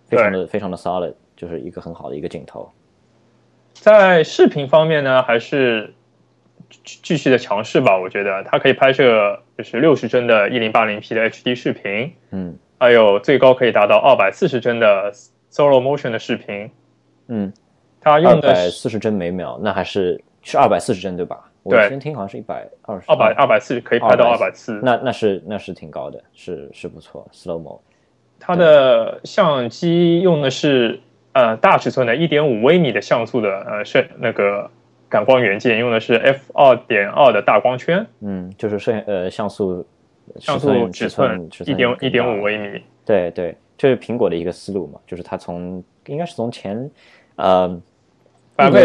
[0.08, 2.72] 非常的非常的 solid，就是一个很好的一个镜头。
[3.74, 5.92] 在视频方面呢，还是
[6.70, 7.98] 继继续的尝试吧。
[7.98, 15.12] 我觉得它可以拍摄就是六十帧的 1080P 的 HD 视频，嗯还有最高可以达到二百四十帧的
[15.52, 16.72] Solo Motion 的视频。
[17.28, 17.52] 嗯，
[18.00, 21.38] 它用的是百四十帧每秒，那还是是二百四十帧对吧？
[21.64, 24.80] 我对之前听好像是一百二十，二百二百四，可以拍到二百四。
[24.82, 27.80] 那那是那是挺高的，是是不错，slow mo。
[28.40, 30.98] 它的相机用的是
[31.34, 34.72] 呃大尺寸的1.5微米的像素的呃摄那个
[35.10, 38.06] 感光元件，用的是 f 二点二的大光圈。
[38.22, 39.86] 嗯，就是摄呃像素
[40.38, 42.82] 像素尺寸一点一点五微米。
[43.06, 46.90] 对对，这是苹果的一个思路嘛，就是它从应该是从前
[47.36, 47.82] 呃。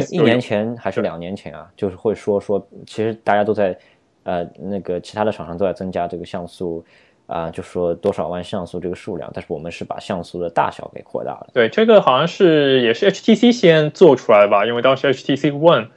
[0.09, 3.77] 一年前还是两年前啊，就是会说说，其实大家都在，
[4.23, 6.85] 呃，那个其他的厂商都在增加这个像素，
[7.27, 11.49] 啊，就说多少万像素这个数量，但是我们是把像素的大小给扩大了。
[11.53, 15.89] 对，这个好像是也是 HTC 先做出来的吧，因为当时 HTC One，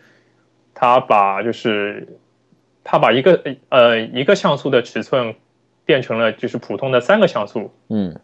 [0.80, 2.08] 它把就是
[2.84, 5.34] 它把一个呃一个像素的尺寸
[5.86, 8.16] 变成了就是普通的三个像素，嗯，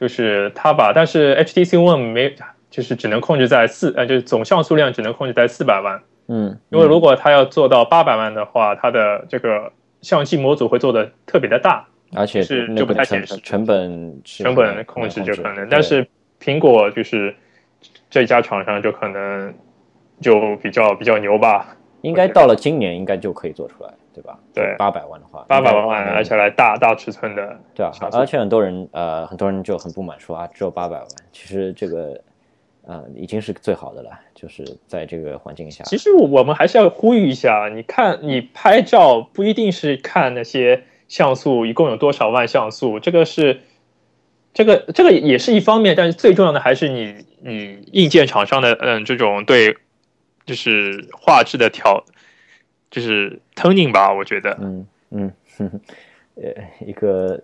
[0.00, 2.34] 就是它把，但是 HTC One 没。
[2.70, 6.02] 就是只能控制在四呃，就是总像素量只能控制在四百万。
[6.26, 15.66] 嗯，因为如果它要做到八百万的话，它的这个相机模组会做的特别的大，而且是就不太显示成本成本控制就可能。
[15.70, 16.06] 但是
[16.38, 17.34] 苹果就是
[18.10, 19.54] 这家厂商就可能
[20.20, 21.74] 就比较比较牛吧。
[22.08, 24.38] 应该到了今年应该就可以做出来，对吧？
[24.54, 27.92] 对，八百万的话，八百万而且来大大尺寸的，对啊。
[28.12, 32.20] 而且很多人呃很多人就很不满说啊只有八百万，其实这个。
[32.90, 35.84] 呃，已经是最好的了，就是在这个环境下。
[35.84, 43.60] 其实我们还是要呼吁一下，你看，你拍照不一定是看那些像素一共有多少万像素，这个是，
[44.54, 49.76] 这个这个也是一方面，但是最重要的还是你你硬件厂商的嗯这种对，
[50.48, 52.02] 就是画质的调，
[52.90, 54.56] 就是 tuning 吧，我觉得。
[54.62, 55.30] 嗯嗯，
[56.36, 57.38] 呃，一个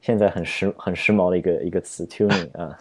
[0.00, 2.76] 现在很时很时髦的一个一个词 tuning 啊。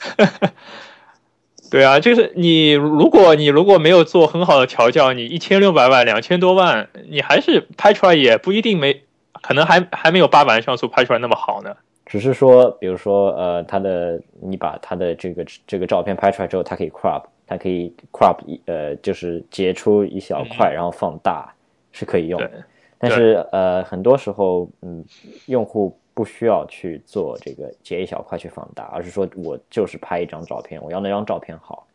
[1.70, 9.04] 对啊，就是你，如果你如果没有做很好的调教，你一千六百万、两千多万，你还是拍出来也不一定没，
[9.34, 11.78] 可能还还没有八百万像素拍出来那么好呢。
[12.08, 21.52] 只是说，比如说，呃，它的你把它的这个这个照片拍出来之后，它可以 crop，它可以 crop 一呃，就是截出一小块，然后放大
[21.92, 22.52] 是可以用的。
[23.00, 25.04] 但是呃，很多时候，嗯，
[25.48, 25.98] 用户。
[26.12, 31.88] 不需要去做这个截一小块去放大，而是说我就是拍一张照片，我要那张照片好。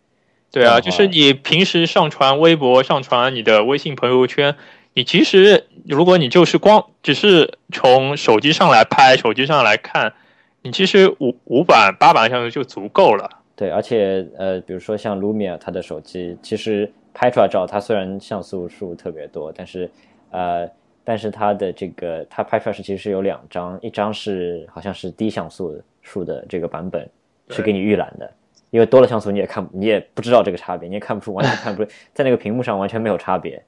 [0.50, 4.56] 对啊，就是你平时上传微博、上传你的微信朋友圈，
[4.94, 10.14] 你其实如果你就是光只是从手机上来拍，手机上来看，
[10.62, 13.42] 你其实五五版、八版像素就足够了。
[13.56, 19.90] 对，而且呃，比如说像 Lumia，它的手机其实拍出来照，它虽然像素数特别多，但是
[20.30, 20.68] 呃。
[21.06, 27.06] 但是它的这个，它拍出来是其实是有两张，一张是好像是低像素数的这个版本，
[27.50, 28.32] 是给你预览的，
[28.70, 33.62] 因为多了像素你也看你也不知道这个差别，你也看不出，完全看不出，在那个屏幕上完全没有差别。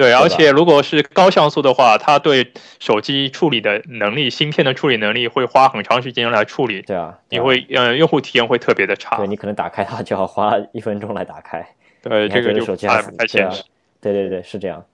[0.00, 6.80] 对，而且如果是高像素的话，它对手机处理的能力、芯片的处理能力会花很长时间来处理。
[6.82, 9.18] 对啊，你会呃，用户体验会特别的差。
[9.18, 11.66] 对你可能打开它就要花一分钟来打开。
[12.02, 13.62] 对，这个就太现实。
[14.00, 14.84] 对对对，是这样。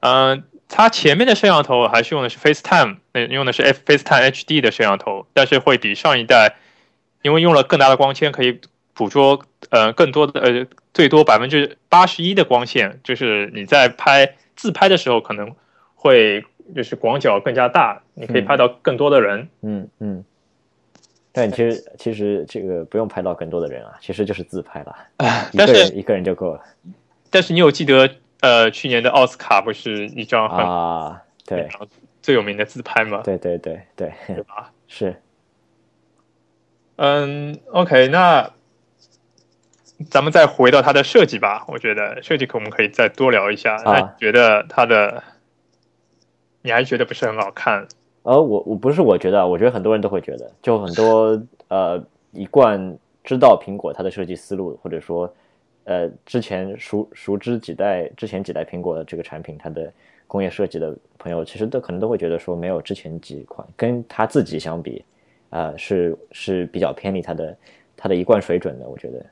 [0.00, 0.44] 嗯。
[0.66, 6.56] 它前面的摄像头还是用的是 FaceTime，那用的是 F FaceTime HD 的摄像头，但是会比上一代，
[7.20, 8.60] 因为用了更大的光圈，可以
[8.94, 15.54] 捕捉呃更多的呃最多百分之八十一的光线，就是你在拍自拍的时候可能
[15.94, 19.48] 会就是广角更加大，你可以拍到更多的人。
[19.62, 20.24] 嗯嗯。
[21.32, 24.96] 但其实其实这个不用拍到更多的人啊，其实就是自拍了，
[25.52, 26.60] 一个人一个人就够了。
[27.30, 28.08] 但是你有记得？
[28.40, 31.66] 呃，去年的奥斯卡不是一张啊，对，
[32.20, 33.22] 最有名的自拍吗？
[33.24, 34.70] 对对对对，对吧？
[34.86, 35.16] 是。
[36.96, 38.52] 嗯，OK，那
[40.10, 41.64] 咱们再回到它的设计吧。
[41.68, 43.76] 我觉得设计可我们可以再多聊一下。
[43.84, 45.22] 那你觉得它的，
[46.62, 47.86] 你还觉得不是很好看？
[48.22, 52.02] 呃，我我不是我觉得，我觉得很多人都会觉得，就很多 呃
[52.32, 55.32] 一贯知道苹果它的设计思路，或者说。
[55.86, 59.92] 呃，之前熟熟知几代之前几代苹果的这个产品，它的
[60.26, 65.04] 工业设计的朋友，其实都可能都会觉得说，没有之前几款跟它自己相比，
[65.50, 67.54] 啊，是是比较偏离它的
[67.98, 68.88] 它的一贯水准的。
[68.88, 69.26] 我觉得。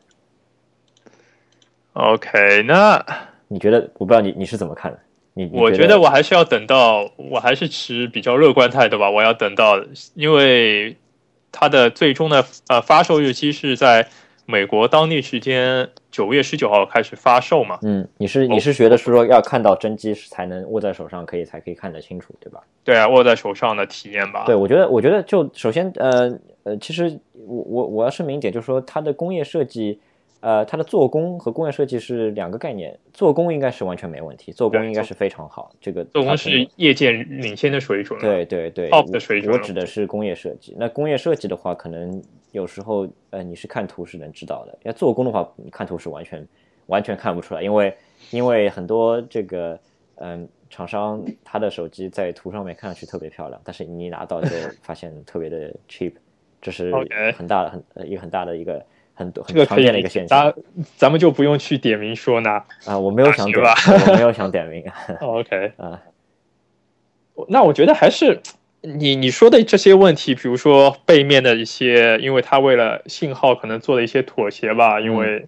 [1.92, 3.04] OK，那
[3.48, 3.90] 你觉得？
[3.98, 4.98] 我不知道你你是怎么看的？
[5.34, 9.10] 你我觉得我还是要等到，我还是持比较乐观态度吧。
[9.10, 9.82] 我要等到，
[10.14, 10.96] 因为
[11.50, 14.08] 它的最终的呃发售日期是在。
[14.44, 17.78] 美国当地时间九月十九号开始发售嘛？
[17.82, 22.60] 嗯，你是你是觉得是说要看到真机才能握在手上，可以才可以看得清楚，对吧？
[22.82, 24.42] 对啊，握在手上的体验吧。
[24.44, 30.00] 对，我觉得我觉得就首先呃呃，其实我我我要声明一点，就是说它的工业设计，
[30.42, 32.98] 呃，它的做工和工业设计是两个概念。
[33.14, 35.72] 做工应该是完全没问题，做工应该是非常好。
[35.80, 38.20] 这个做工是业界领先的水准。
[38.20, 39.50] 对对对，top 的水准。
[39.50, 40.76] 我指的是工业设计。
[40.78, 42.22] 那工业设计的话，可能。
[42.52, 46.46] 有时候呃你是看图是能知道的，要做工的话，你看图是完全
[46.84, 47.96] 完全看不出来，因为
[48.30, 49.80] 因为很多这个
[50.16, 54.48] 嗯厂商他的手机在图上面看上去特别漂亮，但是你一拿到就
[54.82, 56.12] 发现特别的 cheap，
[56.60, 56.92] 这是
[57.34, 58.84] 很大的很呃一个很大的一个
[59.24, 60.52] 很多很常见的一个现象。
[60.76, 64.84] 咱咱们就不用去点名说呢啊，我没有想点，我没有想点名。
[65.20, 66.00] OK 啊，
[67.48, 68.40] 那我觉得还是。
[68.84, 75.46] 你你说的这些问题，比如说背面的一些，因为它为了信号可能做了一些妥协吧，因为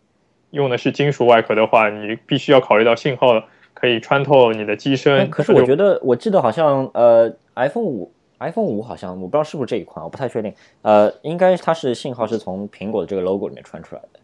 [0.53, 3.43] 用的是金属外壳的话，你必须要考虑到信号
[3.75, 5.29] 可以穿透你的机身。
[5.31, 8.13] 可是我觉得，我记得好像呃，iPhone 五
[8.45, 10.55] ，iPhone 五好像我不知道是不是这一款，我不太确定。
[10.83, 14.21] 呃，应该它是信号是从苹果的这个 logo 里面传出来的。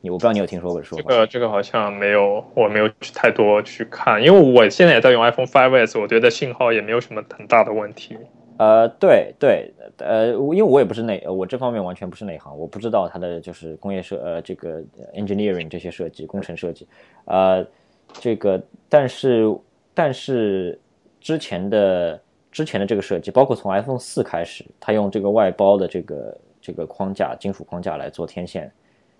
[0.00, 8.16] 你我不知道你有听说过说这个这个好像没有，我没有去太多去看，因为我现在也在用 iPhone 5s，我觉得信号也没有什么很大的问题。
[8.58, 14.82] 呃，对对，呃，因为我也不是内，我这方面完全不是内行，我不知道它的就是工业设，呃，这个
[15.14, 16.86] engineering 这些设计，工程设计，
[17.24, 17.64] 呃，
[18.12, 19.56] 这个，但是
[19.94, 20.78] 但是
[21.20, 22.20] 之前的
[22.52, 28.70] 之前的这个设计，包括从 iPhone 四开始，它用这个外包的这个这个框架，金属框架来做天线，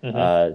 [0.01, 0.49] 呃，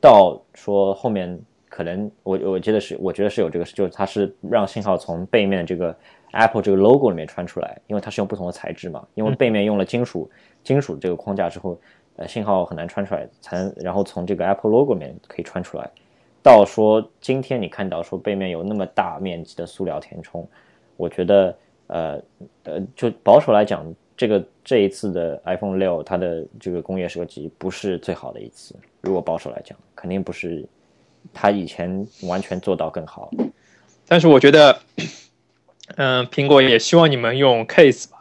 [0.00, 5.94] 到说后面可能我我记得是，我觉得是有这个，就是它是让信号从背面这个。
[6.36, 10.28] Apple 这个 logo 里面穿出来，因为它是用不同的材质嘛，因为背面用了金属
[10.64, 11.78] 金属这个框架之后，
[12.16, 15.88] 呃，信号很难穿出来，才能然后从这个 Apple logo 里面可以穿出来。
[16.42, 20.44] 到说今天你看到说背面有那么大面积的塑料填充，
[20.96, 22.20] 我觉得呃
[22.64, 23.84] 呃，就保守来讲，
[24.16, 28.74] 这个这一次的 iPhone 六它的这个工业设计不是最好的一次。
[29.00, 30.64] 如果保守来讲，肯定不是
[31.32, 33.30] 它以前完全做到更好。
[34.06, 34.78] 但是我觉得。
[35.96, 38.16] 嗯，苹果也希望你们用 case 吧？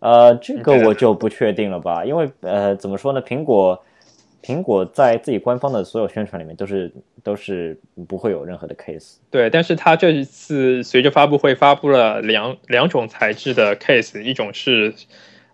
[0.00, 3.22] 呃，这个我就不确定了吧，因为呃，怎么说呢？
[3.22, 3.82] 苹果
[4.42, 9.16] 苹果在自己官方的所有宣传里面都是都是不会有任何的 case。
[9.30, 14.94] 对，但是它这一次随着发布会发布了两两种材质的 case，一种是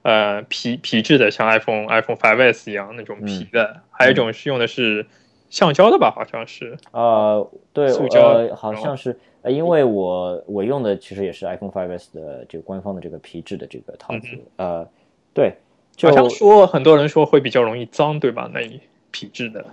[0.02, 5.06] 呃皮皮质的，像 iPhone iPhone 5s 一样那种皮的，还有一种是用的是
[5.50, 6.10] 橡胶的吧？
[6.10, 9.18] 好像是啊，对，塑胶好像是。
[9.42, 14.84] 呃，因为我我用的其实也是 iPhone 5s 的这个官方的这个皮质的这个套子，呃，
[15.32, 15.54] 对，
[16.02, 18.50] 好像说很多人说会比较容易脏，对吧？
[18.52, 18.80] 那一
[19.10, 19.64] 皮质的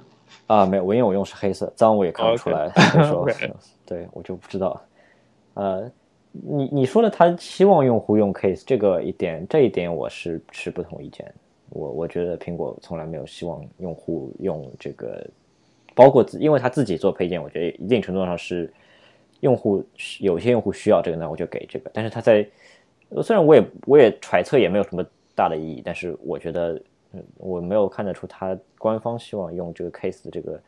[0.47, 2.69] 啊，没有，我因为我用是黑色，脏我也看不出来，
[3.07, 3.27] 说，
[3.85, 4.81] 对我就不知道。
[5.55, 5.91] 呃，
[6.31, 11.31] 你你说的他希望用户用 case 这个一点，这一点我是持不同意见。
[11.69, 15.25] 我我觉得苹果从来没有希望用户用这个，
[15.93, 18.71] 包括自，因为他自己做配件，我觉得一定程度上是。
[19.39, 19.83] 用户
[20.21, 21.91] 有些用户需要这个，那我就给这个。
[21.93, 22.47] 但是他在，
[23.21, 25.05] 虽然我也我也揣测也没有什么
[25.35, 26.79] 大的意义，但是我觉得，
[27.13, 30.61] 嗯，我没有看得出它官方希望用这个 case 的这个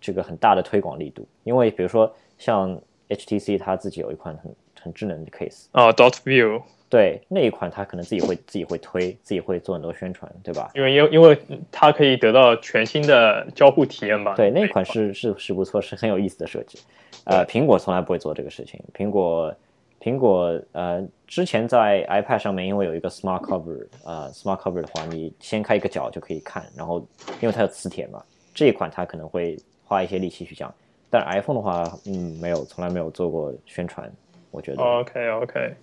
[0.00, 1.26] 这个很大的推广力度。
[1.44, 10.70] 因为比如说像 HTC 它自己有一款很很智能的 case 啊，Dot View，对那一款他可能自己会自己会推，自己会做很多宣传，对吧？
[10.74, 11.38] 因为因因为
[11.70, 14.34] 它可以得到全新的交互体验吧？
[14.34, 16.78] 对，那款是是是不错，是很有意思的设计。
[17.24, 18.80] 呃，苹果从来不会做这个事情。
[18.96, 19.54] 苹果，
[20.00, 26.64] 苹果，呃，之前在 iPad 上面，因为有一个 Smart Cover，呃，Smart Cover 的话，你掀开一个角就可以看。
[26.74, 27.06] 然后，
[27.40, 28.22] 因为它有磁铁嘛，
[28.54, 30.72] 这一款它可能会花一些力气去讲。
[31.10, 34.10] 但 iPhone 的话，嗯，没有，从来没有做过宣传。
[34.50, 34.82] 我觉得。
[34.82, 35.74] OK，OK。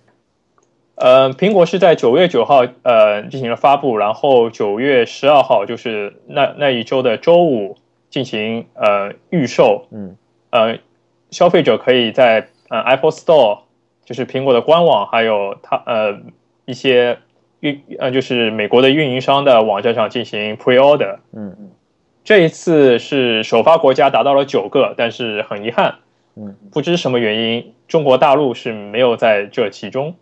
[0.96, 7.76] 呃，苹果是在九月九号，呃，进行了发布，然后九月十二号，就是那那一周的周五
[8.10, 9.86] 进行呃预售。
[9.90, 10.16] 嗯。
[10.50, 10.78] 呃。
[11.30, 13.58] 消费者可以在呃 Apple Store，
[14.08, 16.18] 就是苹果的官网，还有它呃
[16.64, 17.18] 一些
[17.60, 21.18] 运呃就是美国的运营商的网站上进行 pre order。
[21.34, 21.70] 嗯嗯，
[22.24, 25.96] 这一次是首发国家达到了九个，但是很遗憾，
[26.36, 30.14] 嗯，不知什么原因，中国大陆是没有在这其中。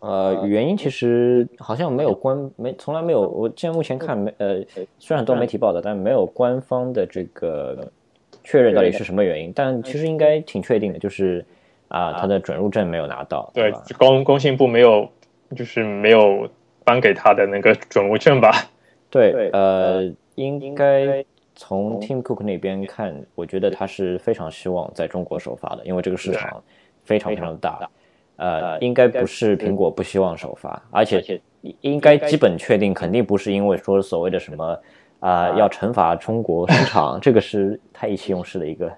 [0.00, 4.64] 呃，原因其实好像没有官没从来没有，我现在目前看没呃，
[4.98, 7.92] 虽然很多媒体报道，但没有官方的这个。
[8.42, 11.42] 确认到底是什么原因，但其实应该挺确定的，就是
[11.94, 13.48] 啊，他的准入证没有拿到。
[13.54, 15.08] 对，工工信部没有，
[15.54, 16.48] 就是没有
[16.82, 18.50] 颁给他的那个准入证吧？
[19.08, 21.24] 对，呃，应该
[21.54, 26.60] 从 Tim Cook 那边看，我觉得他是非常希望在中国首发的，因为这个市场
[27.04, 27.88] 非常非常大。
[28.36, 31.40] 呃，应该不是苹果不希望首发，而且
[31.80, 34.76] 应该基本确定，肯定不是因为说所谓的什么。
[35.20, 38.92] 啊，要惩罚中国市场，这个是太意气用事的一个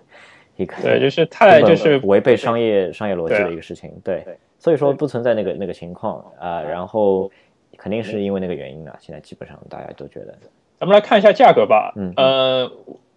[0.57, 4.24] 一个，对，就是太就是违背商业商业逻辑的一个事情，对，
[4.59, 6.62] 所以说不存在那个那个情况啊。
[6.62, 7.30] 然后
[7.76, 8.96] 肯定是因为那个原因啊。
[8.98, 10.34] 现在基本上大家都觉得，
[10.78, 11.92] 咱们来看一下价格吧。
[11.96, 12.72] 嗯呃，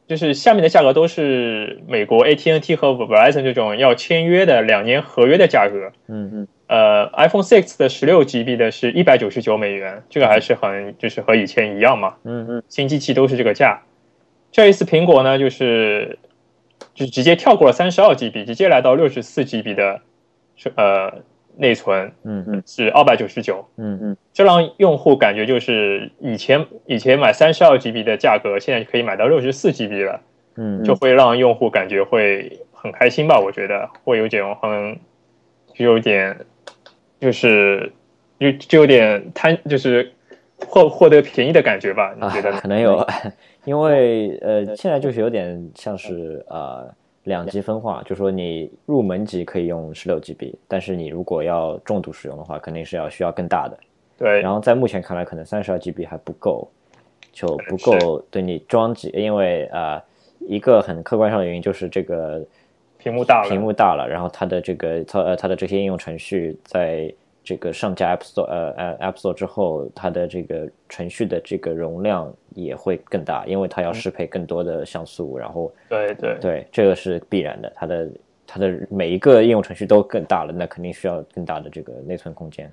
[0.07, 5.91] 就是下面的价格都是美国 AT&T 和 Verizon 这种要签约的两年合约的价格。
[6.07, 12.15] 嗯嗯呃，iPhone 6的十六 GB 的是一百九十九美元，这个还是很就是和以前一样嘛。
[12.23, 13.81] 嗯嗯新机器都是这个价。
[14.51, 16.17] 这一次苹果呢，就是
[16.99, 20.01] 就直接跳过了三十二 GB，直接来到六十四 GB 的
[20.57, 21.09] 是呃
[21.55, 22.61] 内存嗯嗯。
[22.65, 24.17] 是二百九十九，嗯嗯。
[24.33, 30.19] 这让用户感觉就是以前以前买三十二 GB 的价格，现在可以买到六十四 GB 了，
[30.57, 33.39] 嗯，就会让用户感觉会很开心吧？
[33.39, 34.99] 我觉得会有点很
[35.73, 36.37] 就有点
[37.21, 37.93] 就是
[38.37, 40.11] 就就有点贪，就是
[40.67, 42.13] 获获得便宜的感觉吧？
[42.15, 42.59] 你啊觉得呢？
[42.61, 43.05] 可能有，
[43.65, 46.89] 因为呃，现在就是有点像是呃
[47.23, 53.77] 两级分化，就说你入门级可以用十六 GB，但是你如果要重度使用的话，肯定是要需要更大的。
[54.17, 56.69] 对，然后在目前看来，可能三十二 GB 还不够，
[57.31, 60.01] 就不够对你装机，因为呃
[60.39, 62.45] 一个很客观上的原因就是这个
[62.97, 67.13] 屏幕大了，屏幕大了，然后它的这个它呃它的这些应用程序在
[67.49, 78.11] 这个上架 App Store 呃呃 App Store 之后，它的这个程序的这个容量也会更大，因为它要适配更多的像素，然后对对对这个是必然的，它的
[78.45, 82.71] 它的每一个应用程序都更大了，那肯定需要更大的这个内存空间。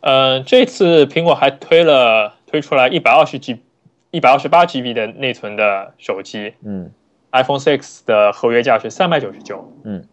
[0.00, 3.62] 呃，这次苹果还推了推出来一百二十 G、
[4.10, 6.90] 一百二十八 GB 的内存的手机嗯
[7.30, 9.72] ，iPhone 6的合约价是三百九十九。
[9.84, 10.04] 嗯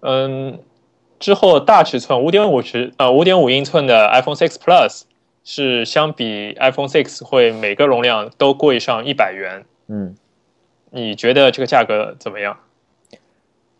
[0.00, 0.58] 嗯，
[1.18, 5.02] 之后大尺寸五点五尺呃五点五英寸的 iPhone 6 Plus
[5.44, 9.64] 是相比 iPhone 6会每个容量都贵上一百元。
[9.88, 10.16] 嗯。
[10.90, 12.56] 你觉得这个价格怎么样？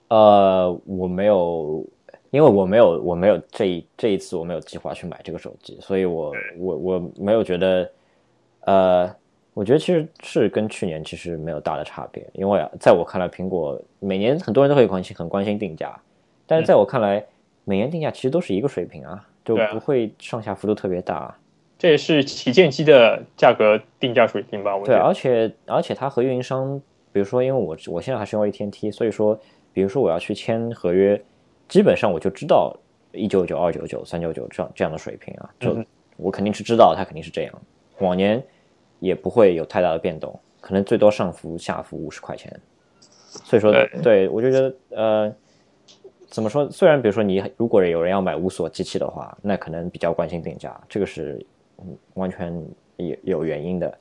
[0.09, 1.83] 呃，我没有，
[2.31, 7.91] 因为我没有，我没有这一这一次我没有计划去买这个手机，所以我我我没有觉得，
[8.63, 9.17] 呃，
[9.55, 15.99] 我觉得其实是跟去年其实没有大的差别，因为在我看来，苹果每年很多人都会关心很关心定价，
[16.47, 17.25] 但是在我看来，
[17.65, 21.37] 美元定价其实都是一个水平啊，就不会上下幅度特别大。
[21.79, 24.75] 这也是旗舰机的价格定价水平吧？
[24.75, 26.81] 我觉对，而且而且它和运营商，
[27.13, 29.39] 比如说，因为我我现在还是用 AT&T，所以说，
[29.75, 31.21] 比如说我要去签合约，
[31.69, 32.75] 基本上我就知道
[33.13, 35.85] 一九九、二九九、三九九这样这样的水平啊，就嗯
[36.17, 37.53] 我肯定是知道它肯定是这样，
[37.99, 38.43] 往年
[39.01, 42.51] 也不会有太大的变动，可能最多上浮下浮五十块钱，
[43.29, 45.35] 所以说对对我就觉得呃。
[46.29, 46.71] 怎么说？
[46.71, 51.45] 虽然比如说你如果有人要买无锁机器的话，那可能比较关心定价，这个是
[51.79, 52.53] 嗯完全
[52.97, 53.99] 有有原因的。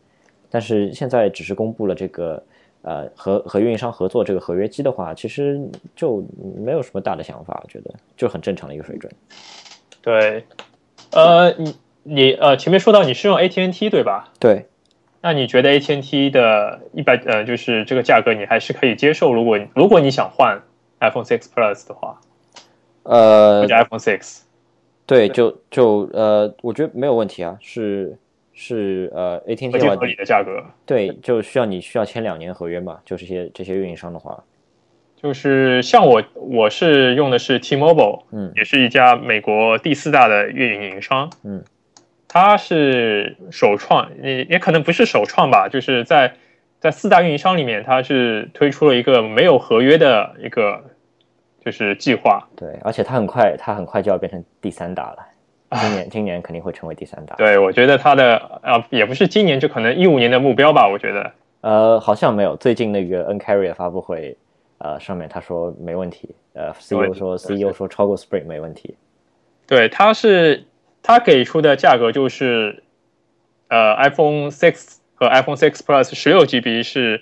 [0.49, 2.41] 但是现在只是公布了这个
[2.81, 5.59] 呃和和运营商合作这个合约机的话，其实
[5.95, 6.23] 就
[6.57, 9.11] 没有什么大的想法，我觉得就很正常的一个水准。
[10.01, 10.45] 对，
[11.11, 14.31] 呃，你你呃，前面说到你是用 AT&T 对吧？
[14.39, 14.65] 对，
[15.21, 19.33] 那你觉得 AT&T 的一百呃，就是这个价格你还是可以接受？
[19.33, 20.61] 如果如果你想换
[20.99, 22.19] iPhone 6 Plus 的话，
[23.03, 24.41] 呃或者，iPhone 6，
[25.05, 28.17] 对，就就呃，我觉得没有问题啊，是
[28.53, 30.63] 是呃情合，理的价格。
[30.85, 34.43] 对，就需要你需要签两年合约嘛，就这些这些运营商的话，
[35.21, 38.51] 就是像我，我是用的是 T-Mobile，嗯。
[38.55, 41.63] 也是一家美国第四大的运营商，嗯，
[42.27, 46.35] 它是首创，也也可能不是首创吧，就是在
[46.85, 50.83] 在四大运营商里面，它是推出了一个没有合约的一个
[51.65, 55.17] 就是计划，对，而且它很快，它很快就要变成第三大了，
[55.81, 57.35] 今年 今年肯定会成为第三大。
[57.37, 61.31] 对我觉得它的啊也不是今年，就可能一五年的目标吧，我觉得。
[61.61, 62.55] 呃，好像没有。
[62.55, 64.37] 最近那个 N Carrier 发布会，
[64.77, 66.35] 呃，上面他说没问题。
[66.53, 68.95] 呃，CEO 说 CEO 说超过 Spring 没问题。
[69.65, 70.65] 对，它是
[71.01, 72.83] 它给出的价格就是，
[73.69, 77.21] 呃，iPhone 6和 iPhone 6 Plus 十六 GB 是，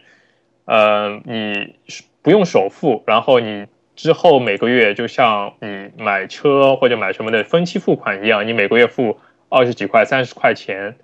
[0.65, 1.75] 呃，你
[2.21, 9.17] 不用首付，然后你之后每个月就像你买车或者买什么的分期付款一样，你每个月付
[9.49, 10.95] 二十几块、三十块钱，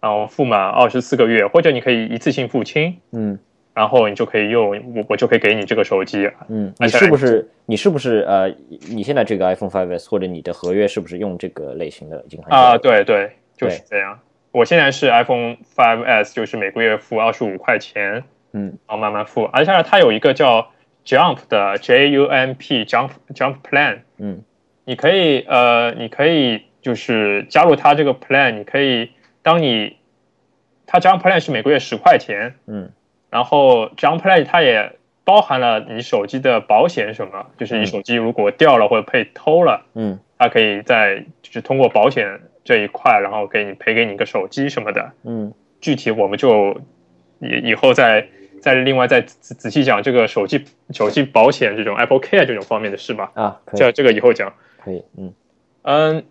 [0.00, 3.38] 然后付满二十四个月，或者你可以一次性付清，嗯
[3.74, 8.48] 然后你就可以用我我就可以给你这个手机，嗯，你是不是你是不是呃，
[8.88, 14.16] 你现在这个 iPhone 5s 或者你的合约是不是用这个类型的已经很久啊，了对对，就是这样。
[14.54, 18.78] 我现在是 iPhone 5s，就是每个月付二十五块钱，嗯。
[18.86, 19.42] 然后慢慢付。
[19.52, 20.70] 而且它有一个叫
[21.04, 24.44] Jump 的 J U M P Jump Jump Plan，嗯。
[24.84, 29.10] 你可以呃，你可以就是加入它这个 plan，你可以
[29.42, 29.96] 当你
[30.86, 32.92] 它 Jump Plan 是每个月十块钱，嗯。
[33.30, 34.92] 然后 Jump Plan 它也
[35.24, 37.86] 包含了你手机的保险什么，就是你嗯。
[37.86, 39.84] 手机如果掉了或者被偷了。
[39.94, 40.20] 嗯。
[40.38, 45.12] 它可以在就是通过保险这一块，然后给你赔给你一个手机什么的。
[45.22, 46.80] 嗯，具体我们就
[47.38, 48.26] 以以后再
[48.60, 53.30] 再另外再仔仔细讲这个手机手机保险这种 Apple Care 这种方面的事吧。
[53.34, 54.52] 啊，这这个以后讲。
[54.78, 55.32] 可以，嗯
[55.82, 56.24] 嗯，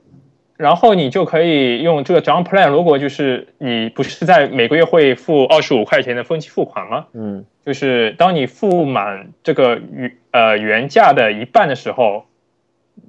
[0.57, 7.07] 然后你就可以用这个 Down Plan，如果就是你不是在每个月会付二十五块钱的分期付款吗？
[7.13, 12.25] 嗯就是当你付满这个原呃原价的一半的时候，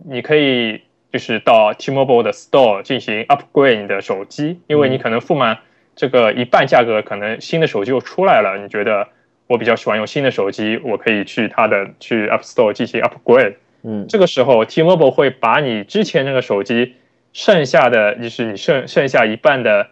[0.04, 0.82] 你可以
[1.14, 5.58] 就是到 T-Mobile 的 Store 进行 upgrade 你的手机，因为你可能付满
[5.94, 9.06] 这个一半价格，可能新的手机又出来了，你觉得
[9.46, 13.54] 我比较喜欢用新的手机，我可以去它的去 App Store 进行 upgrade。
[13.84, 16.96] 嗯这个时候 T-Mobile 会把你之前那个手机
[17.32, 19.86] 剩下的，就是你剩剩下一半的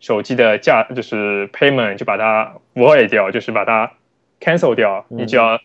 [0.00, 3.92] 手机的价，就是 payment 就把它 void 掉，就是把它
[4.40, 5.06] cancel 掉。
[5.08, 5.60] 嗯你只要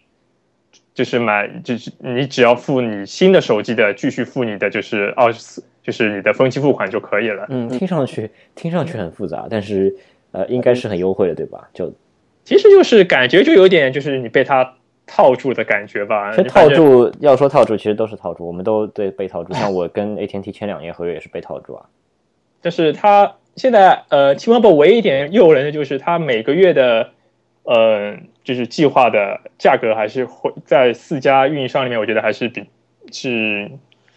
[0.99, 7.45] 就是买，就是你只要付你新的手机的，继续付你的就是二十四，就是你的分期付款就可以了。
[7.47, 9.95] 嗯，听上去听上去很复杂，但是
[10.33, 11.69] 呃，应该是很优惠的，对吧？
[11.73, 11.89] 就
[12.43, 14.73] 其实就是感觉就有点就是你被他
[15.07, 16.35] 套住的感觉吧。
[16.35, 19.53] 其实套住，要说套住，其实都是套住，我们都对被套住。
[19.53, 21.85] 像我跟 AT&T 签两年合约也是被套住啊。
[22.61, 27.11] 但是它现在呃，T-Mobile 唯一一点诱人的就是它每个月的
[27.63, 28.17] 呃，
[28.49, 32.65] 就是计划的价格还是会在四家运营商里面，我觉得还是比
[33.11, 33.69] 是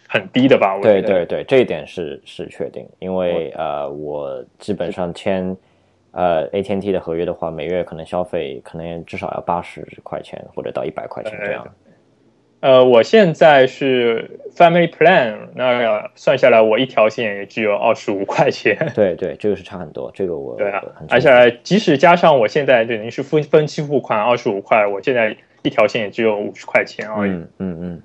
[0.07, 0.75] 很低的吧。
[0.75, 5.55] 我觉得对对对，这一点是是确定，因为呃，我基本上签
[6.13, 11.63] 呃 AT&T 的合约的话，每月可能消费可能至少要八十块钱或者到一百块钱这样。
[12.63, 18.89] 呃，我现在是 Family Plan，那算下来我一条线也只有二十五块钱。
[18.95, 27.31] 对对，这个是差很多，这个我对啊很，而且即使加上我现在等于是分分期付款二十五块，我现在一条线也只有五十块钱而已。
[27.31, 28.01] 嗯嗯嗯，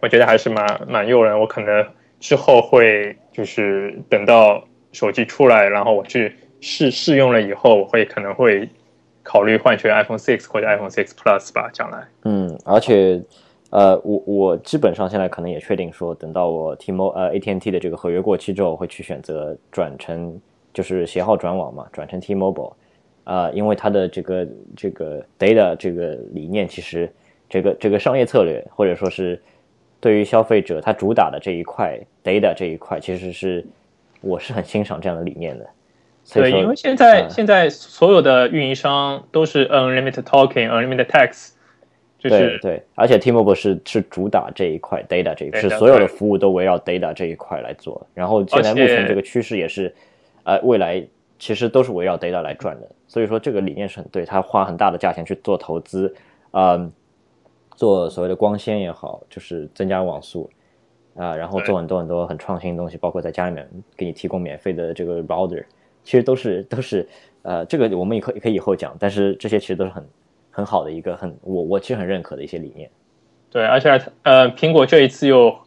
[0.00, 1.36] 我觉得还是蛮蛮诱人。
[1.36, 1.84] 我可能
[2.20, 4.62] 之后会就是等到
[4.92, 8.68] 手机出来，然后我去试试用了以后，我会可能会
[9.22, 12.06] 考虑换成 iPhone 6或者 iPhone 6 Plus 吧，将来。
[12.24, 13.22] 嗯，而且，
[13.70, 20.40] 呃，我我基本上现在可能也确定说，等到我 T-Mo 呃 AT&T 的这个合约过期之后，会去选择转成
[20.74, 22.72] 就是携号转网嘛，转成 T-Mobile，
[23.24, 27.10] 啊、因为它的这个这个 data 这个理念，其实
[27.48, 29.40] 这个这个商业策略或者说是
[30.00, 33.64] 对于消费者他主打的这一块 data 这一块，其实是
[34.20, 35.66] 我是很欣赏这样的理念的。
[36.32, 41.50] 对，因为现在、嗯现在所有的运营商都是 unlimited talking、unlimited text，
[42.18, 48.06] 就是对对，而且 T-Mobile 是是主打这一块 data 这一块，是所有的服务都围绕 data 这一块来做。
[48.14, 49.94] 然后现在目前这个趋势也是，
[50.44, 51.04] 呃，未来
[51.38, 52.88] 其实都是围绕 data 来转的。
[53.06, 56.14] 所以说这个理念是很对，他花很大的价钱去做投资，
[56.52, 56.90] 嗯，
[57.74, 60.48] 做所谓的光纤也好，就是增加网速。
[61.14, 65.62] 啊、然后做很多很多很创新的东西，包括在家里面给你提供免费的这个 router，
[66.04, 67.08] 其实都是都是
[67.42, 70.08] 呃，这个我们也可以可以以后讲，但是这些其实都是很
[70.50, 72.90] 很好的一个很我我其实很认可的一些理念。
[73.50, 75.58] 对，而且呃，苹果这一次又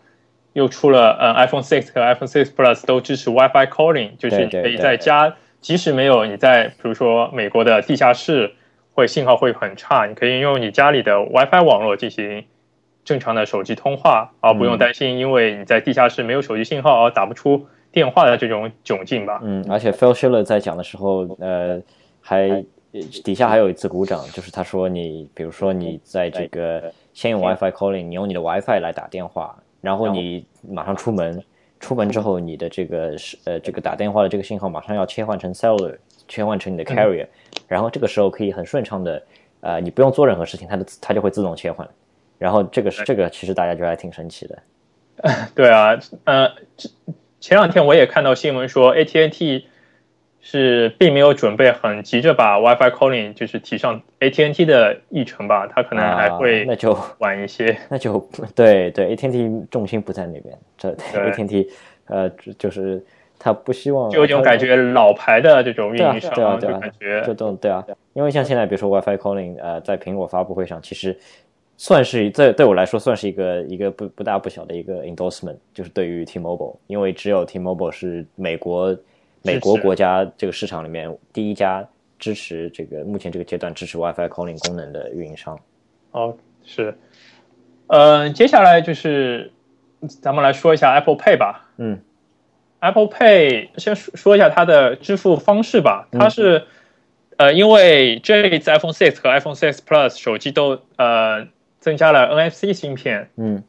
[0.53, 8.53] 又出了呃 iPhone 6和 iPhone 6 Plus 都支持 WiFi calling，就是你可以对对对在家，即使没有你在比如说美国的地下室
[8.93, 12.45] 会信号会很差，你可以用你家里的 WiFi 网络进行
[13.03, 19.39] 正常的手机通话，而不用嗯担心因为你在地下室没有手机信号而打不出电话的这种窘境吧。
[19.41, 21.81] 嗯，而且 Phil Schiller 在讲的时候，呃，
[22.19, 22.49] 还
[22.91, 31.41] 呃底下还有一次鼓掌，就是他说你，比如说你在这个先用 WiFi calling，你用你的 WiFi 来打电话，然后你马上出门，
[31.79, 37.25] 出门之后你的这个是呃这个打电话的这个信号马上要切换成 cellular，切换成你的 carrier，、
[37.65, 39.23] 然后这个时候可以很顺畅的，
[39.61, 41.87] 呃，你不用做任何事情，它的它就会自动切换。
[42.37, 44.57] 然后这个是这个其实大家觉得还挺神奇的。
[45.55, 46.89] 对啊，呃，这
[47.45, 49.67] 前两天我也看到新闻说，AT&T
[50.41, 57.77] 是并没有准备很急着把 WiFi calling 就是提上 AT&T 的议程吧，它可能还啊会那就晚一些。
[57.87, 61.69] 那就对对，AT&T 重心不在那边，这 AT&T
[62.09, 63.05] 呃就就是
[63.37, 71.15] 他不希望就有一种感觉，老牌的这种运营商，对啊对啊就感觉这种对啊，因为像现在比如说 WiFi calling，呃，在苹果发布会上，其实
[71.77, 78.97] 算是这对我来说算是一个一个不不大不小的一个 endorsement，就是对于 T-Mobile，因为只有 T-Mobile 是美国
[79.41, 81.85] 美国国家这个市场里面第一家
[82.17, 85.59] 支持这个目前这个阶段支持 WiFi calling 功能的运营商。
[86.11, 86.97] 哦是，
[87.87, 89.51] 呃，接下来就是
[90.21, 91.69] 咱们来说一下 Apple Pay 吧。
[91.77, 91.99] 嗯。
[92.79, 96.19] Apple Pay 先说说一下它的支付方式吧，嗯。
[96.19, 96.65] 它是、
[97.37, 101.47] 呃，因为这一次 iPhone 6和 iPhone 6 Plus 手机都呃
[101.85, 103.63] 增加了 NFC 芯片，嗯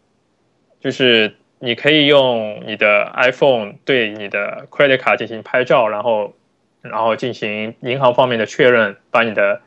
[0.80, 6.32] 就是你可以用你的 iPhone 对你的 credit 卡进行拍照，然后
[6.80, 9.60] 然后进行银行方面的确认，把你的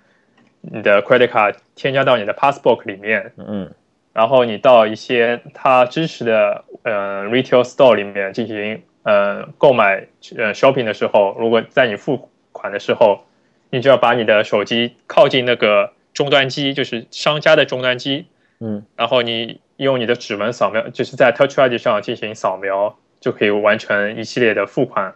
[0.62, 3.34] 你的 credit 卡添加到你的 Passbook 里面。
[3.38, 3.72] 嗯。
[4.14, 13.26] 然后你到一些它支持的呃 retail store 里面进行呃购买呃 shopping 的时候，如果在你付款的时候，
[13.70, 18.26] 你就要把你的手机靠近那个终端机，就是商家的终端机，
[18.60, 25.14] 嗯，然后你用你的指纹扫描，就是在 Touch ID 上进行扫描，就可以完成一系列的付款。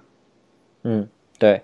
[0.84, 1.62] 嗯，对。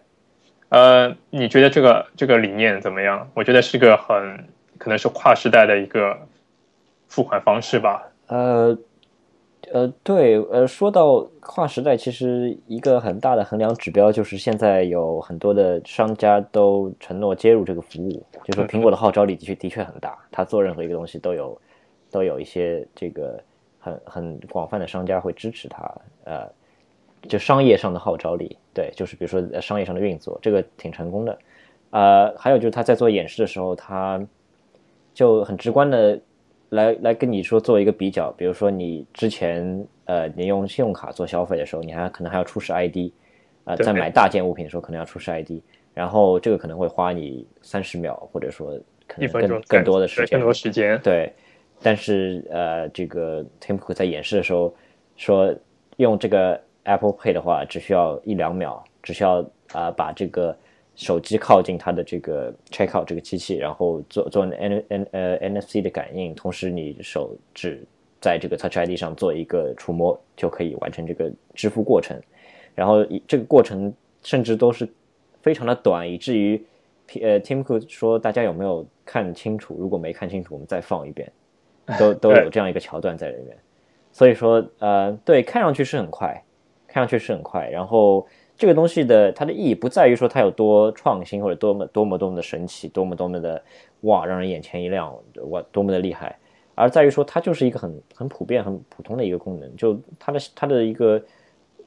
[0.69, 3.29] 呃，你觉得这个这个理念怎么样？
[3.33, 6.17] 我觉得是个很可能是跨时代的一个。
[7.11, 8.77] 付款方式吧，呃，
[9.71, 21.59] 呃，对，呃，说到跨时代，其实一个很大的衡量指标就是现在有很多的商家都承诺接入这个服务，就说苹果的号召力的确的确很大，他做任何一个东西都有
[22.11, 23.41] 都有一些这个
[23.79, 25.83] 很很广泛的商家会支持他，
[26.25, 26.47] 呃，
[27.27, 31.39] 就商业上的号召力，对，就是比如说商业上的运作，这个挺成功的，
[31.91, 34.21] 呃，还有就是他在做演示的时候，他
[35.13, 36.19] 就很直观的。
[36.71, 43.09] 来来跟你说做一个比较，比如说你之前呃，你用信用卡做消费的时候，你还可能还要出示 ID，
[43.63, 45.53] 啊，在买大件物品的时候可能要出示 ID，
[45.95, 51.01] 然后这个可能会花你三十秒，或者说可能更更多的时间，更多时间。
[51.01, 51.33] 对，
[51.81, 54.73] 但是呃，这个 Tim Cook 在演示的时候
[55.15, 55.53] 说，
[55.97, 60.55] 用这个 Apple Pay 的话，只需要一两秒，只需要啊把这个。
[60.95, 67.81] 手机靠近它的这个 checkout 这个机器，然后做做 N N 呃 NFC 的感应，同时你手指
[68.19, 72.19] 在这个 Touch ID 上做一个触摸，就可以完成这个支付过程。
[72.75, 74.85] 然后这个过程甚至都是
[75.41, 76.61] 非常的短，以至于
[77.21, 79.77] 呃 Tim Cook 说大家有没有看清楚？
[79.79, 81.31] 如果没看清楚，我们再放一遍，
[81.97, 83.57] 都都有这样一个桥段在里面。
[84.11, 86.43] 所以说呃对，看上去是很快，
[86.87, 88.27] 看上去是很快，然后。
[88.59, 93.63] 这个东西的它的意义不在于说它有多创新或者多么多么多么的神奇，多么多么的
[94.01, 95.15] 哇让人眼前一亮，
[95.49, 96.37] 哇多么的厉害，
[96.75, 99.75] 而在于说它就是一个很很普遍、很普通的一个功能。
[99.77, 101.23] 就它的它的一个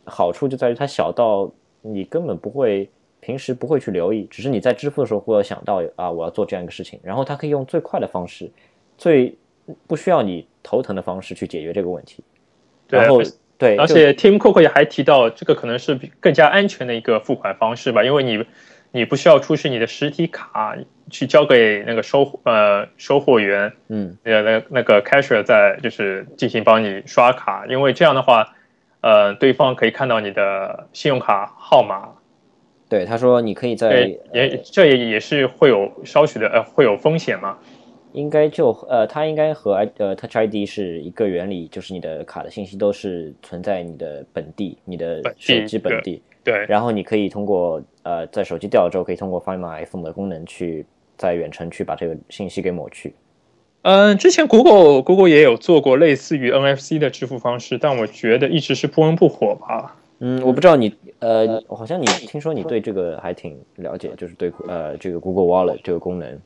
[0.04, 2.88] 好处就在于它小到你根本不会
[3.20, 8.50] 平时不会去留意，只是你在支付的时候会想到啊我要做这样一个事情，然后它可以用最快的方式，
[8.96, 9.36] 最
[9.86, 12.22] 不需要你头疼的方式去解决这个问题，
[12.88, 13.22] 然后。
[13.58, 18.44] 对，而且 Tim Cook 也还提到，这个可能是更加安全的一个付款方式吧，因为你
[18.90, 20.76] 你不需要出示你的实体卡
[21.10, 28.52] 去交给那个收呃收货员，嗯，那那那个 cashier 在就是进行帮你刷卡，因为这样的话，
[29.00, 32.08] 呃，对方可以看到你的信用卡号码。
[32.88, 37.58] 对，他说你可以在也这也也是会有稍许的呃会有风险嘛。
[38.12, 46.22] 应该就呃，它应该和呃 Touch ID 是一个原理，就是你的卡的信息都是存在你的本地，你的手机本地。
[46.44, 46.66] 对。
[46.66, 50.84] 然后你可以通过呃，在手机掉了之后，可以通过 Find My iPhone 的功能去
[51.16, 53.14] 在远程去把这个信息给抹去。
[53.82, 59.96] 嗯，之前 Google Google 也有做过类似于 NFC 的支付方式，但我觉得一直是不温不火吧。
[60.20, 66.40] 嗯，我不知道你呃，好像你听说你对这个还挺了解，就是对呃这个 Google Wallet 这个功能。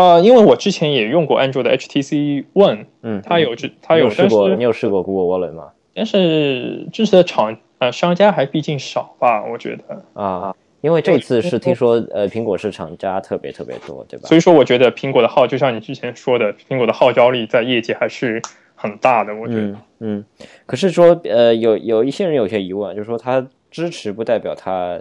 [0.00, 5.72] 呃，因为我之前也用过安卓的 HTC One，嗯，它有支，它有试过，你有试过 Google Wallet 吗？
[5.94, 14.26] 但是支持的厂呃商家还毕竟少吧，我觉得啊，因为这次是听说呃苹果是厂家特别特别多，对吧？
[14.26, 18.40] 所以说我觉得苹果的号就像你之前说的，苹果的号召力在业界还是
[18.74, 20.24] 很大的，我觉得，嗯，
[20.64, 24.98] 可是说呃有有一些人有些疑问，就是说它支持不代表它。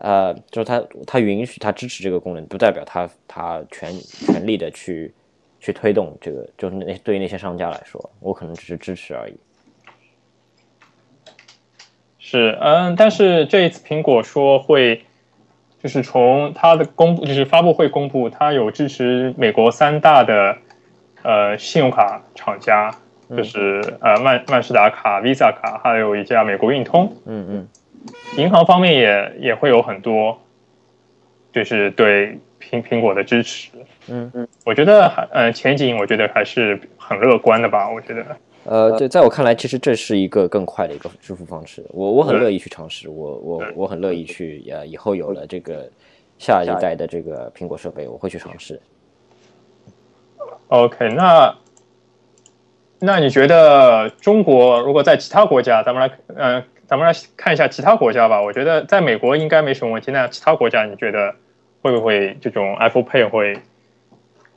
[0.00, 5.12] 呃，就是他，他允许他支持这个功能，不代表他他全全力的去
[5.58, 6.48] 去推动这个。
[6.56, 9.34] 就是那对于那些商家来说，我可能只是支持而已。
[12.20, 15.02] 是，嗯，但是这一次苹果说会，
[15.82, 20.56] 就是从它的公布，就是发布会公布，它有支持美国三大的
[21.24, 22.94] 呃信用卡厂家，
[23.36, 27.12] 就是呃曼曼士达卡、Visa 卡，还有一家美国运通。
[27.26, 27.68] 嗯嗯。
[28.36, 30.38] 银行方面也也会有很多，
[31.52, 33.70] 就是对苹苹果的支持。
[34.08, 37.90] 嗯嗯，我觉得还呃前景，我觉得还是很乐观的吧。
[37.90, 38.24] 我觉得，
[38.64, 41.84] 呃，对，在我看来，其实这是一个更快的一个支付方式。
[41.90, 45.88] 我我很乐意去尝试，我我我很乐意去呃以后有了这个
[46.38, 48.80] 下一代的这个苹果设备，我会去尝试。
[50.68, 51.54] OK，那
[53.00, 56.64] 那你觉得中国如果在其他国家，咱们来嗯。
[56.88, 58.42] 咱们来看一下其他国家吧。
[58.42, 60.10] 我觉得在美国应该没什么问题。
[60.10, 61.34] 那其他国家你觉得
[61.82, 63.58] 会不会这种 Apple Pay 会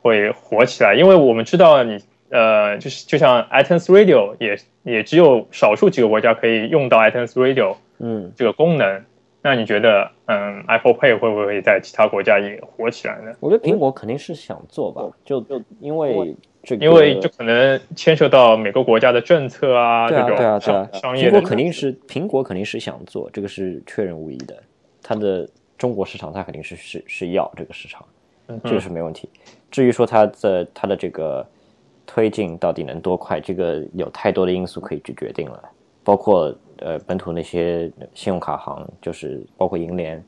[0.02, 0.96] 会火起来？
[0.96, 9.04] 因为我们知道你呃，就是就像 iTunes Radio 也也只有少数几个国家可以用到 iTunes Radio，嗯，这个功能。
[9.44, 13.34] 那你觉得，嗯，Apple Pay 会不会在其他国家也火起来呢？
[13.40, 21.30] 我觉得苹果肯定是想做吧，就就因为这个，因为就可能牵涉到每个国家的政策啊，对啊，对啊，对啊，商业。
[21.30, 24.55] 苹果肯定是苹果肯定是想做，这个是确认无疑的。
[25.01, 25.47] 它的
[25.78, 28.05] 中国市场，它肯定是是是要这个市场，
[28.64, 29.30] 这个是没问题。
[29.70, 31.45] 至于说它的它的这个
[32.05, 35.64] 推进到底能多快，这个有太多的因素可以去决定了，
[36.03, 36.55] 包括。
[36.84, 40.26] 呃，本土那些信用卡行，就是包括银联，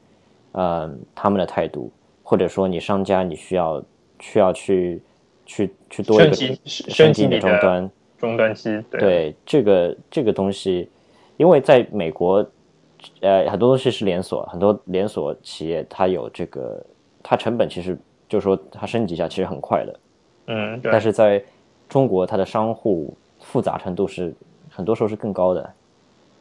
[0.52, 3.84] 嗯，他们的态度，或者说你商家，你需要
[4.20, 5.02] 需要去
[5.46, 6.34] 去去多一个
[6.66, 7.92] 升级的终端。
[8.18, 10.90] 终端机，对这个这个东西，
[11.36, 12.46] 因为在美国，
[13.20, 16.82] 呃，很多东西是连锁，很多连锁企业它有这个，
[17.22, 17.98] 它成本其实
[18.30, 20.00] 就是说它升级一下其实很快的，
[20.48, 21.44] 嗯，但是在
[21.90, 24.34] 中国，它的商户复杂程度是
[24.70, 25.70] 很多时候是更高的。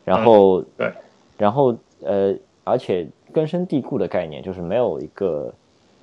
[0.05, 0.93] 然后对，
[1.37, 2.33] 然后呃，
[2.63, 5.53] 而且根深蒂固的概念就是没有一个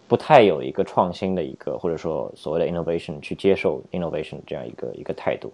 [0.10, 5.54] 不太有一个创新的一个或者说所谓的 innovation 去接受 innovation 这样一个一个态度，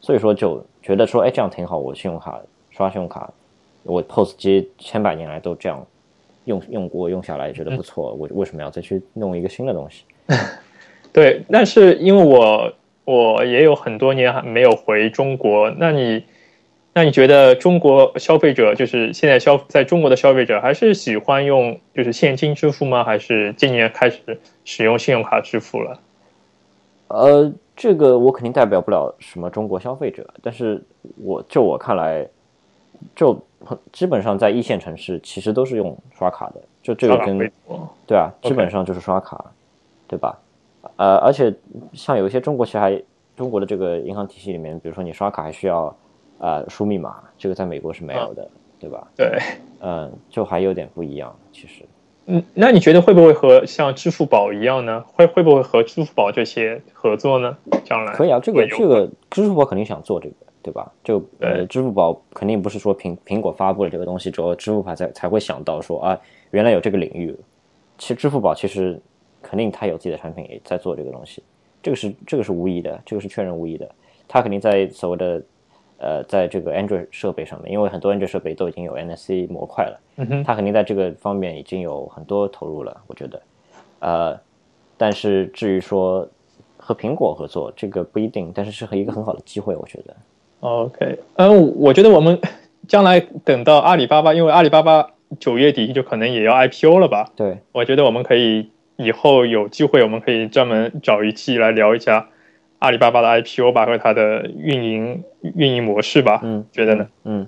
[0.00, 2.38] 所以说就觉得说哎这样挺好，我信用卡
[2.70, 3.32] 刷信用卡，
[3.84, 5.86] 我 POS 机千百年来都这样
[6.46, 10.04] 用用过用下来觉得不错，我为什么要再去弄一个新的东西？
[11.12, 12.72] 对，但是因为我
[13.04, 16.24] 我也有很多年还没有回中国，那你。
[16.94, 23.02] 那你觉得中国消费者就是现在消在中国的消费者还是喜欢用就是现金支付吗？
[23.02, 25.98] 还是今年开始使用信用卡支付了？
[27.08, 30.82] 呃，这个我肯定代表不了什么中国消费者，但是
[31.16, 32.28] 我就我看来，
[33.16, 33.42] 就
[33.90, 37.38] 基本上在一线城市其实都是用刷卡的，就这个跟
[38.06, 39.42] 对啊，基本上就是刷卡，
[40.06, 40.38] 对吧？
[40.96, 41.54] 呃，而且
[41.94, 43.02] 像有一些中国其实还
[43.34, 45.96] 中国的这个银行体系里面，比如说你刷卡还需要。
[46.42, 49.06] 啊，输密码这个在美国是没有的，对吧？
[49.16, 49.38] 对，
[49.80, 51.84] 嗯，就还有点不一样，其实。
[52.26, 55.04] 嗯，那你觉得会不会和像支付宝一样呢？
[55.12, 57.56] 会会不会和支付宝这些合作呢？
[57.84, 60.90] 将来可以啊，这个这个支付宝肯定想做这个，对吧？
[61.04, 66.20] 就呃，支付宝肯定不是说苹苹果发布了这个东西之后，支付宝才才会想到说啊，
[66.50, 67.32] 原来有这个领域。
[67.98, 69.00] 其实支付宝其实
[69.40, 71.40] 肯定它有自己的产品也在做这个东西，
[71.80, 73.88] 这个是这个是无疑的，这个是确认无疑的，
[74.26, 75.40] 它肯定在所谓的。
[76.02, 83.40] 呃，在这个 Android 设备上面，因为很多 Android 设备都已经有 NFC 模块了，嗯哼，它肯定在这个方面已经有很多投入了，我觉得。
[84.00, 84.36] 呃，
[84.96, 86.28] 但是至于说
[86.76, 90.16] 和苹果合作，这个不一定，但是是和一个很好的机会，我觉得。
[90.58, 92.36] OK，嗯，我觉得我们
[92.88, 97.30] 将来等到阿里巴巴，因为阿里巴巴九月底就可能也要 IPO 了吧？
[97.36, 102.28] 对，我觉得我们可以以后有机会，我们可以专门找一期来聊一下。
[102.82, 105.22] 阿里巴巴的 IPO 吧和它的运营
[105.54, 107.06] 运营模式吧，嗯，觉得呢？
[107.22, 107.46] 嗯，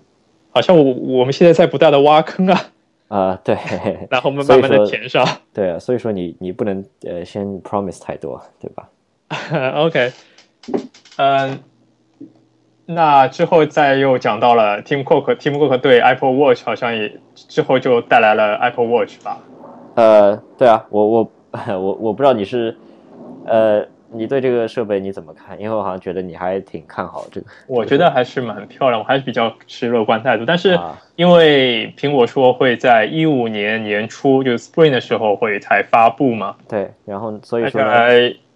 [0.52, 0.84] 好像我
[1.18, 2.60] 我们现在在不断的挖坑啊，
[3.08, 3.56] 啊，对，
[4.10, 8.88] 然后我们慢慢的填上，对啊，所以说你你不能呃先 promise 太多，对吧？
[9.82, 10.12] OK，
[11.16, 11.58] 嗯，
[12.86, 19.40] 那之后再又讲到了 Tim Cook，Tim Cook 对 Apple Watch 好像也之后就带来了 Apple Watch 吧？
[19.96, 21.32] 呃，对啊，我我
[21.66, 22.76] 我我不知道你是
[23.46, 23.84] 呃。
[24.14, 25.60] 你对这个设备你怎么看？
[25.60, 27.46] 因为我好像觉得你还挺看好这个。
[27.66, 30.44] 我觉得还是蛮漂亮，我还是比较持乐观态度。
[30.46, 30.78] 但是
[31.16, 36.56] 因为苹果说会在一五年年初，就 Spring 的时候会才发布嘛。
[36.68, 37.82] 对，然后所以说，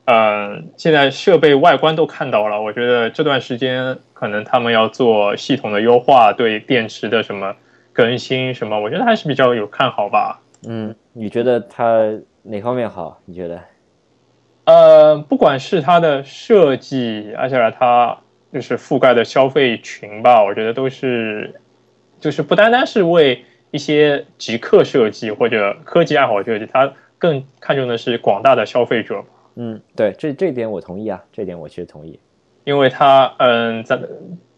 [0.04, 7.54] 呃，现在设备外观都看到了，我觉得这段时间可能他们要做系统的优化，对电池的什么
[7.92, 10.40] 更新什么，我觉得还是比较有看好吧。
[10.66, 12.02] 嗯，你觉得它
[12.42, 13.20] 哪方面好？
[13.26, 13.60] 你觉得？
[14.68, 18.18] 呃，不管是它的设计，而且它
[18.52, 21.58] 就是覆盖的消费群吧，我觉得都是，
[22.20, 29.24] 就是不单单是为一些极客设计或者科技爱好设计，它更看重的是广大的消费者。
[29.54, 32.20] 嗯，对，这这点我同意啊，这点我其实同意，
[32.64, 33.98] 因为它，嗯，咱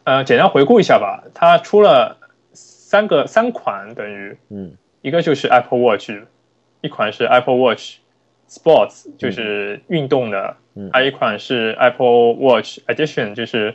[0.02, 2.16] 呃，简单回顾一下吧，它出了
[2.52, 6.10] 三个三款，等于，嗯，一个就是 Apple Watch，
[6.80, 7.99] 一款是 Apple Watch。
[8.50, 10.56] Sports 就是运动的，
[10.92, 13.72] 还有一款是 Apple Watch Edition，就是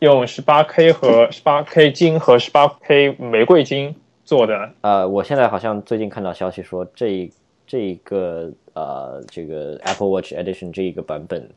[0.00, 3.94] 用十八 K 和十八 K 金和十八 K 玫瑰金
[4.24, 4.72] 做的。
[4.80, 7.30] 呃，我现在好像最近看到消息说，这
[7.64, 11.48] 这一个呃，这个 Apple Watch Edition 这一个版本，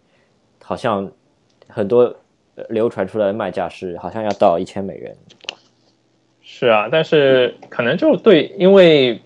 [0.61, 1.11] 好像
[1.67, 2.15] 很多
[2.69, 5.15] 流传出来的卖价是好像要到一千美元。
[6.43, 9.19] 是啊，但是可能就对，因为。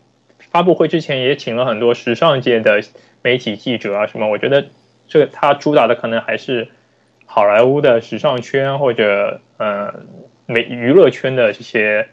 [0.52, 2.82] 发布会之前也请了很多时尚界的
[3.22, 4.28] 媒体记者啊，什么？
[4.28, 4.66] 我觉得
[5.08, 6.68] 这他主打的可能还是
[7.26, 9.94] 好莱坞的时尚圈或者呃
[10.46, 12.08] 美娱乐圈的这些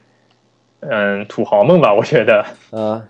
[0.80, 2.44] 嗯土豪们吧，我觉得。
[2.70, 3.08] 呃，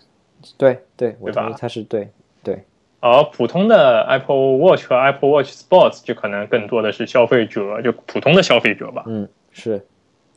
[0.57, 2.09] 对对，我对吧他是对
[2.45, 2.65] 对，
[3.01, 9.03] 而普通的 Apple Watch 和 Apple Watch Sports 就可能更多的是消费者，就普通的消费者吧。
[9.07, 9.85] 嗯，是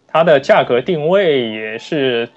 [0.07, 2.27] 它的价格定位也是，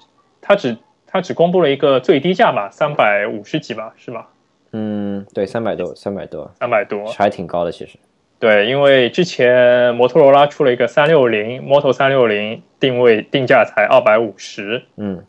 [0.41, 0.77] 它只
[1.13, 4.27] 它只公布了一个最低价吧，三百五十几吧，是吧？
[4.71, 7.05] 嗯，对，三百多，三百多，三百多。
[7.05, 7.99] 还挺高的其实。
[8.39, 15.23] 对，因为之前摩托罗拉出了一个三六零，Moto 三六零定位定价才二百五十，嗯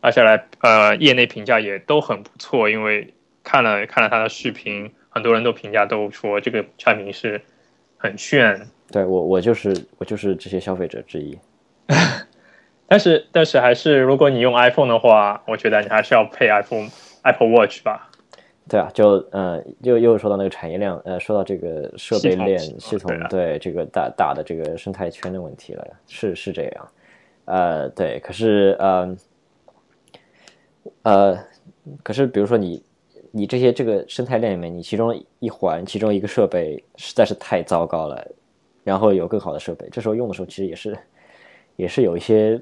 [0.00, 3.12] 而且来呃业内评价也都很不错，因为
[3.44, 7.38] 看了看了他的视频，很多人都评价都说这个产品是
[7.98, 11.38] 很炫，对我我就是我就是这些消费者之一。
[12.88, 16.88] 但是但是还是如果你用 iPhone 的话，我觉得你还是要配 iPhone
[17.22, 18.10] Apple Watch 吧。
[18.68, 26.88] 对啊，就呃，又又说到那个产业链，呃，说到这个设备链系统对这个大大的这个生态圈的问题了，是是这样，
[27.44, 29.16] 呃，对，可是呃
[31.02, 31.38] 呃，
[32.02, 32.82] 可是比如说你
[33.30, 38.26] 你这些这个生态链里面，你其中一环其中一个设备实在是太糟糕了，
[38.82, 40.98] 然后有更好的设备，这时候用的时候其实也是
[41.76, 42.60] 也是有一些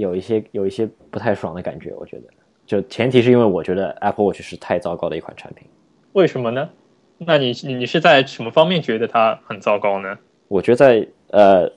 [0.00, 2.24] 有一些有一些不太爽的感觉，我觉得。
[2.66, 5.66] 就前提是因为我觉得 Apple Watch 是太糟糕的一款产品。
[6.12, 6.70] 为什么呢？
[7.18, 10.16] 那你你你是在什么方面觉得它很糟糕呢？
[10.46, 11.70] 我觉得在呃，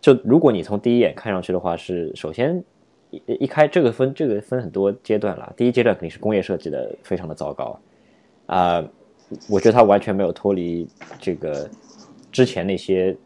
[0.00, 2.64] 就如果你从第一眼看上去的话，是首先
[3.10, 5.52] 一一开这个分这个分很多阶段啦。
[5.56, 7.78] 第一阶段肯定是工业设计的非常的糟糕
[8.46, 8.84] 啊、
[9.48, 10.86] 我觉得它完全没有脱离
[11.18, 11.68] 这个
[12.30, 13.16] 之前那些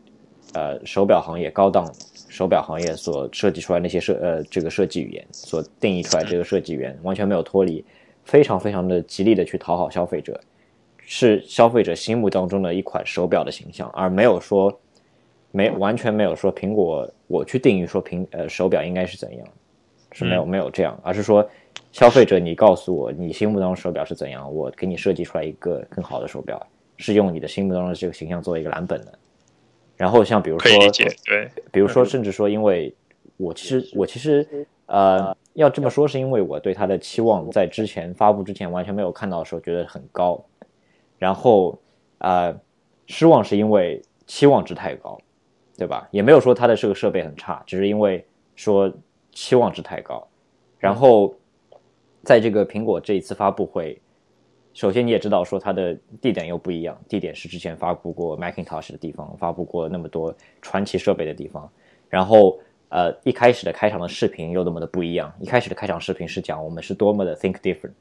[0.53, 1.93] 呃手表行业高档
[2.37, 7.83] 手表行业所设计出来那些设呃这个设计语言所定义出来这个设计语言完全没有脱离，
[8.25, 10.39] 非常非常的极力的去讨好消费者，
[10.99, 14.79] 是消费者心目当中的一款手表的形象，而没有说
[15.51, 19.49] 没完全没有说苹果我去定义说苹呃手表应该是怎样，
[20.13, 21.49] 是没有没有这样，而是说
[21.91, 26.61] 消费者你告诉我你心目当中手表是怎样，我给你设计出来一个更好的手表，
[26.99, 29.19] 是用你的心目当中的这个形象作为一个蓝本的。
[29.97, 32.95] 然后像比如说可以理解，对，比如说，甚至说，因为
[33.37, 40.45] 我其实我其实呃，要这么说，是因为我对它的期望在之前发布之前完全没有看到的时候觉得很高，
[41.19, 41.79] 然后
[42.19, 42.55] 呃，
[43.07, 45.19] 失望是因为期望值太高，
[45.77, 46.07] 对吧？
[46.11, 48.25] 也没有说它的这个设备很差，只是因为
[48.55, 48.93] 说
[49.33, 50.27] 期望值太高。
[50.79, 51.35] 然后
[52.23, 54.01] 在这个苹果这一次发布会，
[54.77, 61.67] 首先你也知道说它的地点又不一样，地点是之前发布过 Macintosh 的地方，发布过那么多传奇设备的地方。
[62.11, 62.61] 然后
[62.91, 67.95] 呃，一开始的开场的视频又那么的不一样，一开始的开场视频是讲我们是多么的 think different，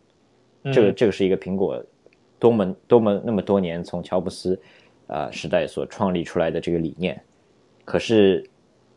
[0.74, 1.82] 这个嗯这个是一个苹果
[2.38, 4.60] 多么多么那么多年从乔布斯
[5.08, 7.18] 呃时代所创立出来的这个理念，
[7.86, 8.46] 可是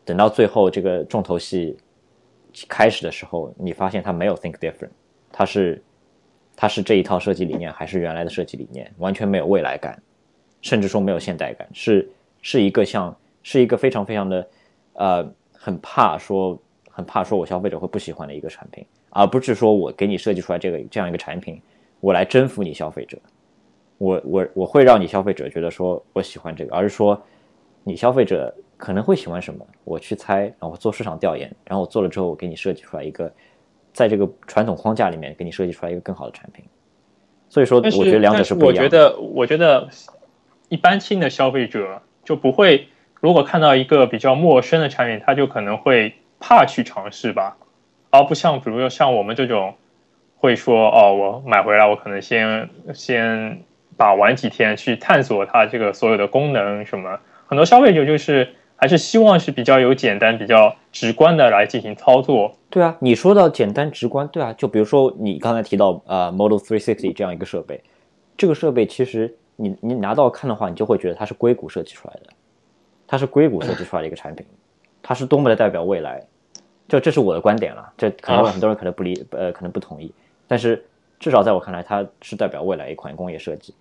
[0.05, 1.77] 等到最后这个重头戏
[2.69, 4.91] 开始的时候，你发现它没有 think different，
[5.31, 5.81] 它是
[6.61, 10.03] 它是这一套设计理念还是原来的设计理念，完全没有未来感，
[10.61, 12.11] 甚至说没有现代感，是
[12.43, 14.49] 是一个像是一个非常非常的
[14.95, 21.63] 呃很怕说很怕说我消费者会不喜欢的一个产品，而不是说我给你设计出来这个这样一个产品，
[22.01, 23.17] 我来征服你消费者，
[23.99, 27.23] 我我我会让你消费者觉得说我喜欢这个，而是说
[27.85, 33.33] 你消费者可能会喜欢什么，我去猜，然后做市场调研，然后我做了之后，我给你设计出来一个，
[33.99, 36.65] 在这个传统框架里面给你设计出来一个更好的产品。
[37.49, 38.83] 所以说，我觉得两者是不一样的。
[38.85, 39.89] 我觉得，我觉得
[40.69, 42.87] 一般性的消费者就不会，
[43.21, 47.57] 如果看到一个比较陌生的产品，他就可能会怕去尝试吧，
[48.11, 49.75] 而不像比如说像我们这种
[50.37, 53.65] 会说哦，我买回来我可能先先
[53.97, 57.19] 把玩几天去探索它这个所有的功能什么。
[57.47, 62.57] 很多消费者就是还是希望是比较有简单、比较直观的来进行操作。
[62.71, 67.83] 对啊，你说到简单直观，对啊，就比如说你刚才提到呃 Model 360这样一个设备，
[68.37, 72.33] 这个设备其实你你拿到看的话，你就会觉得它是硅谷设计出来的，
[73.09, 74.47] 它是硅谷设计出来的一个产品，
[75.03, 76.23] 它是多么的代表未来，
[76.87, 80.13] 就这是我的观点了，这可能啊很多人可能不理呃可能不同意，
[80.47, 80.85] 但是
[81.19, 83.75] 至少在我看来，它是代表未来一款工业设计。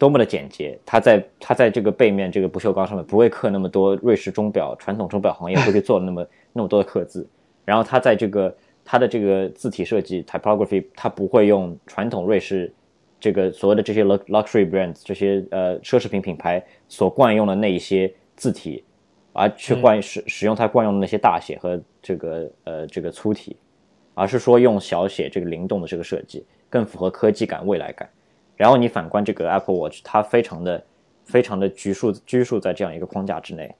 [0.00, 7.28] 多么的简洁，它在它在这个背面这个不锈钢上面不会刻那么多瑞士钟表传统钟表行业会去做的那么那么多的刻字，
[7.66, 12.72] 然后它在这个它的这个字体设计 typography，它不会用传统瑞士
[13.20, 18.82] 这个所谓的这些 lux- luxury brands 这些呃奢侈品品牌所惯用的那一些字体，
[19.34, 23.54] 而去惯使使用它惯用的那些大写和这个呃这个粗体，
[24.14, 28.08] 而是说用小写这个灵动的这个设计，更符合科技感、未来感。
[28.60, 30.84] 然后你反观这个 Apple Watch，它非常的
[31.24, 33.74] 非常的拘束拘束在这样一个框架之内，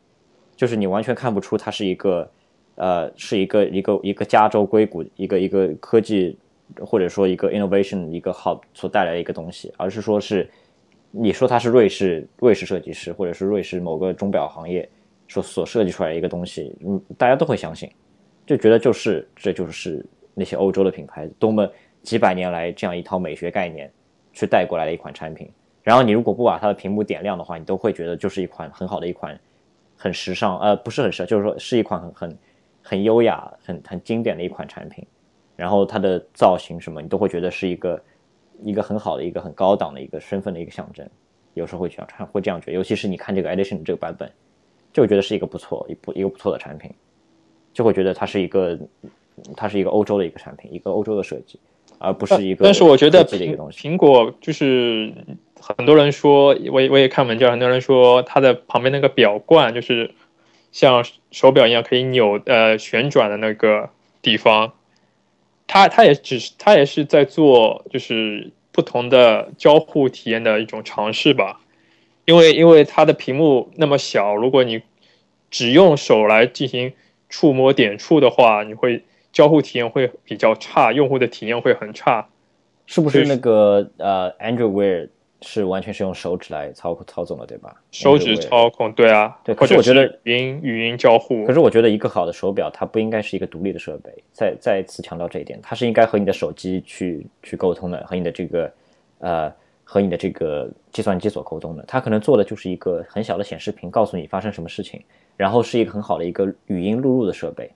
[0.56, 2.30] 就是你完全看不出它是一个
[2.76, 6.34] 呃是一个一个一个加州硅谷一个一个科技
[6.80, 10.48] 或者说一个 innovation 一个 hub 所带来的一个东西，而是说是
[11.10, 14.88] 你说它是瑞士瑞士设计师或者是瑞士某个钟表行业
[15.28, 17.86] 所所设计出来一个东西，嗯，大家都会相信，
[18.46, 20.02] 就觉得就是这就是
[20.32, 21.70] 那些欧洲的品牌多么
[22.02, 23.92] 几百年来这样一套美学概念。
[24.32, 25.50] 去带过来的一款产品。
[25.82, 29.38] 然后你如果不把它的屏幕点亮的话，你都会觉得就是一款很好的一款，
[29.96, 32.38] 很时尚，呃，不是很时尚，就是说是一款很很
[32.82, 35.06] 很优雅、很很经典的一款产品。
[35.56, 38.02] 然后它的造型什么，你都会觉得是一个
[38.62, 41.06] 一个很好的一个很高档的一个身份的一个象征。
[41.54, 44.30] 有时候会这样穿，会这样觉得，尤其是你看这个 Edition 这个版本，
[44.92, 46.90] 就觉得是一个不错一不一个不错的产品，
[47.72, 48.78] 就会觉得它是一个
[49.56, 51.58] 它是一个欧洲的一个产品，一个欧洲的设计，
[52.00, 52.64] 而不是一个。
[52.64, 55.14] 但是我觉得苹苹果就是。
[55.62, 60.14] 很多人说，我我也看文章，很多人说它的旁边那个表冠就是
[60.72, 63.90] 像手表一样可以扭呃旋转的那个
[64.22, 64.72] 地方，
[65.66, 71.60] 它它也只是它也是在做就是不同的交互体验的一种尝试吧，
[72.24, 74.80] 因为因为它的屏幕那么小，如果你
[75.50, 76.94] 只用手来进行
[77.28, 82.28] 触摸点触的话，你会交互体验会比较差，用户的体验会很差，
[82.86, 85.08] 是不是那个呃 Android Wear？
[85.42, 87.74] 是完全是用手指来操操纵的，对吧？
[87.90, 89.54] 手指操控，对啊，对。
[89.54, 91.46] 可是我觉得语音语音交互。
[91.46, 94.12] 可是我觉得一个好的手表，它不应该是一个独立的设备。
[94.32, 98.72] 再再一次强调这一点，它是应该和你的手机去去沟通的，和你的这个
[99.20, 99.50] 呃
[99.82, 101.82] 和你的这个计算机所沟通的。
[101.88, 105.02] 它可能做的就是一个很小的显示屏，告诉你发生什么事情，
[105.38, 107.70] 然后是一个很好的一个语音录入的设备，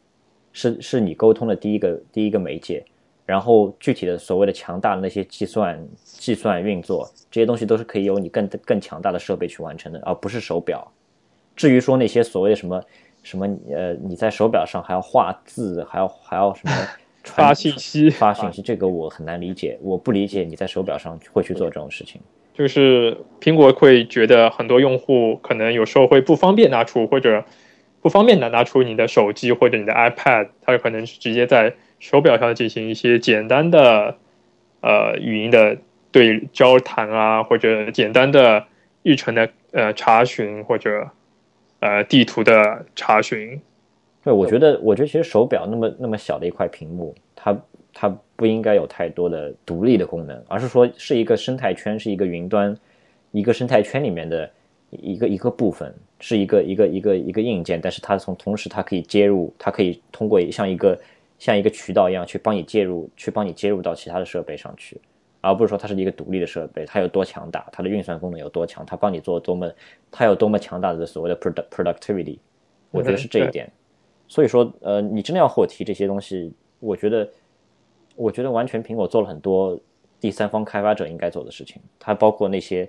[0.55, 2.83] 是是你沟通的第一个第一个媒介。
[3.27, 10.87] 然后具体的所谓的强大的那些计算、计算运作这些东西，都是可以由你更更强大的设备去完成的，而不是手表。
[11.57, 12.83] 至于说那些所谓的什么
[13.23, 16.73] 什么呃，你在手表上还要画字，还要还要什么
[17.25, 19.79] 发信息、发信息，这个我很难理解。
[19.81, 22.21] 我不理解你在手表上会去做这种事情。
[22.53, 27.43] 就是苹果会觉得很多用户可能有时候会不方便拿出，或者
[28.05, 31.75] 不方便的拿出你的手机或者你的 iPad，它可能是直接在。
[32.01, 34.19] 手表上进行一些简单的，
[34.83, 35.79] 呃，语音的
[36.13, 38.63] 对交谈啊，或者简单的
[39.03, 41.09] 日程的呃查询，或者
[41.81, 43.59] 呃地图的查询。
[44.23, 47.59] 对，我觉得，我觉得其实手表那么那么小的一块屏幕，它
[47.95, 52.77] 它不应该有太多的独立的功能，而是说是一个生态圈，是一个云端，
[53.31, 54.51] 一个生态圈里面的
[54.91, 55.95] 一个一个部分，
[56.25, 60.99] 是一个一个一个一个硬件，但是它从同时它可以接入，它可以通过像一个。
[61.37, 64.99] 像一个渠道一样去帮你介入，去帮你接入到其他的设备上去，
[65.41, 69.71] 而不是说它是一个独立的设备，它有多强大，它的运算功能有多强，它帮你做多么，
[70.13, 72.39] 它有多么强大的所谓的 product productivity，
[72.93, 73.71] 我觉得是这一点。
[74.29, 77.29] 所以说，呃，你真的要和我提这些东西，我觉得，
[78.15, 79.79] 我觉得完全苹果做了很多
[80.21, 82.89] 第三方开发者应该做的事情，它包括那些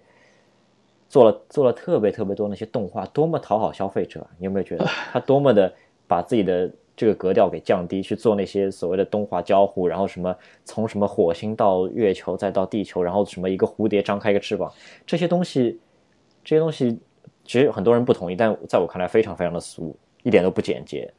[1.08, 5.74] 做了做了特别特别多那些动画，多么讨好消费者，你有没有觉得他多么的
[6.08, 6.72] 把自己的。
[6.98, 10.34] 这个格调给降低，去做那些所谓的动画交互，然后什么
[10.64, 14.72] 从什么火星到月球再到地球，然后什么一个蝴蝶张开一个翅膀，
[15.06, 15.78] 这些东西，
[16.42, 16.98] 这些东西
[17.44, 19.94] 其实很多人不同意，但在我看来非常非常的俗，
[20.24, 21.12] 一点都不简洁。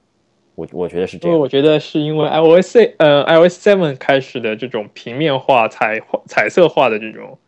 [0.55, 1.39] 我我觉得是这样。
[1.39, 7.39] 我觉得是因为 iOS 呃 iOS seven 开始的这种平面化、彩彩色化的这种，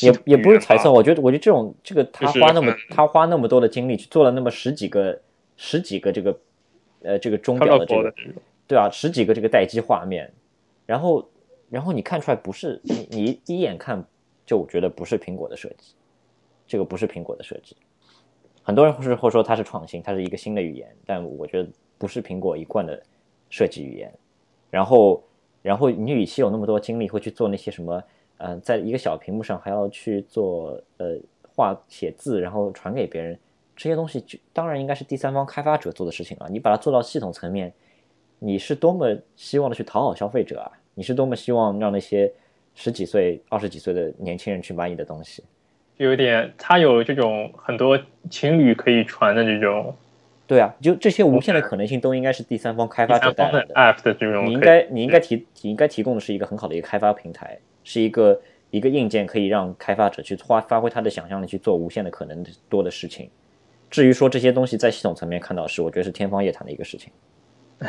[0.00, 0.90] 也也不是彩色。
[0.90, 5.20] 我觉得我觉得这种这个他花那么他花那么多的精力去做了那么十几个
[5.56, 6.38] 十几个这个。
[7.02, 8.12] 呃，这个钟表的这个，
[8.66, 10.32] 对啊，十几个这个待机画面，
[10.86, 11.28] 然后，
[11.68, 14.04] 然后你看出来不是你，你第一眼看
[14.44, 15.94] 就觉得不是苹果的设计，
[16.66, 17.76] 这个不是苹果的设计。
[18.64, 23.00] 很多人会是会说它是创新，它是一个新的语言，但我觉得不是苹果一贯的
[23.50, 24.12] 设计语言。
[24.70, 25.22] 然后，
[25.62, 28.02] 然后你与其有那么多精力会去做那些什么，
[28.38, 31.16] 呃，在一个小屏幕上还要去做呃
[31.54, 33.38] 画写字，然后传给别人。
[33.74, 36.48] 这些东西就当然应该是第三方开发者做的事情了。
[36.48, 37.72] 你把它做到系统层面，
[38.38, 40.72] 你是多么希望的去讨好消费者啊！
[40.94, 42.32] 你是多么希望让那些
[42.74, 45.44] 十几岁、二十几岁的年轻人去买你的东西？
[45.98, 47.98] 有点，他有这种很多
[48.30, 49.94] 情侣可以传的这种。
[50.46, 53.74] 对啊，就这些无限的可能性都应该是第三方开发者带来的。
[53.74, 58.38] App 的这种，你应该你应该提你应该提供的是一个很好的一个开发平台，是一个
[58.72, 63.30] 一个硬件，可以让开发者去发发挥他的想象力去做无限的可能多的事情。
[63.88, 67.12] 至于说这些东西在系统层面看到是，我觉得是天方夜谭的一个事情。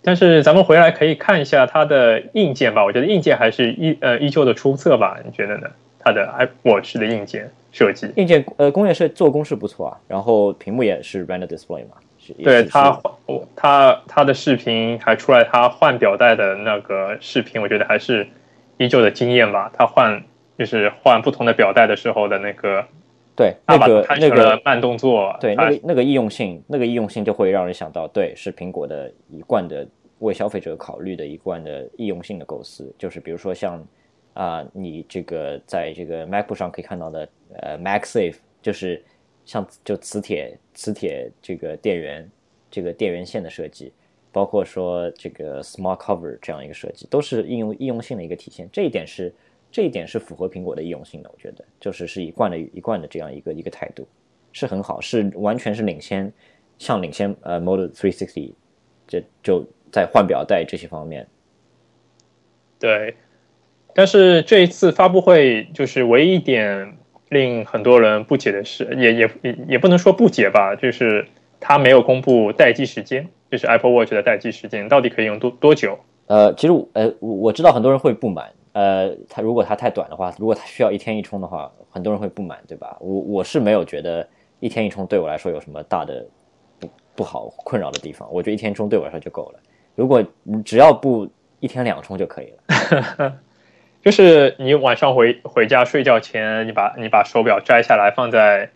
[0.00, 5.18] 但是咱们回来可以看一下它的硬件吧，我觉得硬件还是依呃依旧的出色吧？
[5.24, 5.68] 你觉得呢？
[5.98, 6.26] 它的
[6.62, 8.10] iWatch 的硬件，设计。
[8.16, 11.96] 硬件呃工业设做工是不错啊，然后屏幕也是 Retina Display 嘛。
[12.44, 18.26] 对他，我他他的视频还出来，它换表带的那个视频，我觉得还是
[18.80, 19.70] 依旧的经验吧。
[19.72, 20.24] 他换
[20.58, 22.84] 就是换不同的表带的时候的那个，
[23.36, 29.86] 对那个那个慢动作，对那个那个易用性，那个易用性就会让人想到，对，是苹果的一贯的
[30.18, 33.86] 为消费者考虑的一贯的易用性的构思，就是比如说像
[34.34, 39.00] 啊，你这个在这个 MacBook 上可以看到的，呃，MacSafe 就是。
[39.46, 42.30] 像就磁铁、磁铁这个电源、
[42.70, 43.90] 这个电源线的设计，
[44.32, 48.68] 包括说这个 Smart Cover 这样一个设计，都是应用应用性的一个体现。
[48.72, 49.32] 这一点是
[49.70, 54.06] 这一点是符合苹果的应用性的，我觉得就是是一贯的一贯的这样一个一个态度，
[54.52, 56.32] 是很好，是完全是领先，
[56.78, 58.52] 像领先呃 Model 360，
[59.06, 61.26] 这就在换表带这些方面。
[62.78, 63.16] 对，
[63.94, 66.96] 但是这一次发布会就是唯一一点。
[67.30, 71.24] 令很多人不解的是，也也也也不能说不解吧，就是
[71.60, 75.98] 它没有公布待机时间，就是 Apple Watch 的待机时间到底可以用多多久？
[76.26, 82.96] 呃，其实呃，我知道很多人会不满，呃，它如果它太短的话，如果它需要一天一充的话，很多人会不满，对吧？
[83.00, 84.26] 我我是没有觉得
[84.60, 86.24] 一天一充对我来说有什么大的
[86.78, 89.58] 不不好困扰的地方，我觉得一天充对我来说就够了。
[89.96, 90.24] 如果
[90.64, 91.28] 只要不
[91.58, 93.36] 一天两充就可以了。
[94.02, 98.70] 就是你晚上回回家睡觉前，你把你把手表摘下来，放在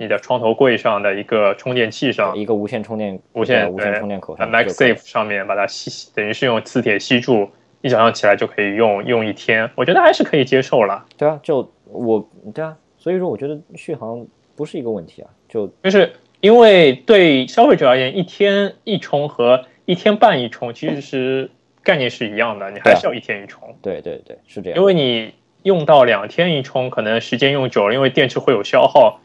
[0.00, 7.50] 你的床头柜上的一个充电器上，一个无线充电无线无线充电口上，MagSafe 上面把它吸，等于是用磁铁吸住，
[7.82, 11.04] 一早上起来就可以用用一天，我觉得还是可以接受了。
[11.18, 14.26] 对啊，就我对啊，所以说我觉得续航
[14.56, 21.50] 不是一个问题啊，就就是因为对消费者而言，一天一充和一天半一充其实是。
[21.82, 23.74] 概念是一样的，你还是要一天一充。
[23.80, 24.78] 对对对，是这样。
[24.78, 25.32] 因为你
[25.62, 29.18] 用到两天一充，可能时间用久了，因为电池会有消耗，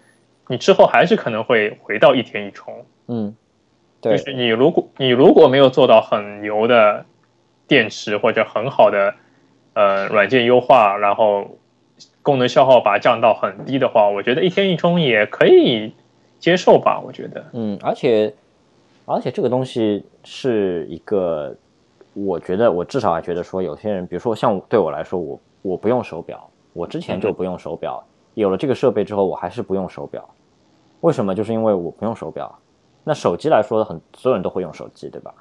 [0.47, 2.85] 你之后还是可能会回到一天一充。
[3.07, 3.35] 嗯，
[4.01, 4.17] 对。
[4.17, 7.05] 就是你如果你如果没有做到很牛的
[7.67, 9.13] 电池或者很好的
[9.73, 11.57] 呃软件优化，然后
[12.21, 15.93] 功能消耗把它降到很低的话，我觉得一天一充也可以
[16.39, 16.99] 接受吧。
[16.99, 18.33] 我觉得，嗯，而且
[19.05, 21.55] 而且这个东西是一个。
[22.17, 28.01] 我觉得，我至少还觉得说，有些人，比如说像对我来说，我我不用手表，我之前就不用手表，
[28.35, 30.23] 有了这个设备之后，我还是不用手表。
[31.01, 31.33] 为什么？
[31.33, 32.57] 就是因为我不用手表。
[33.03, 35.33] 那手机来说，很所有人都会用手机，对吧？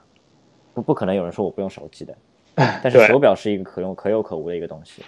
[0.72, 2.16] 不不可能有人说我不用手机的。
[2.57, 5.03] 但是手表是一个可用可有可无的一个东西。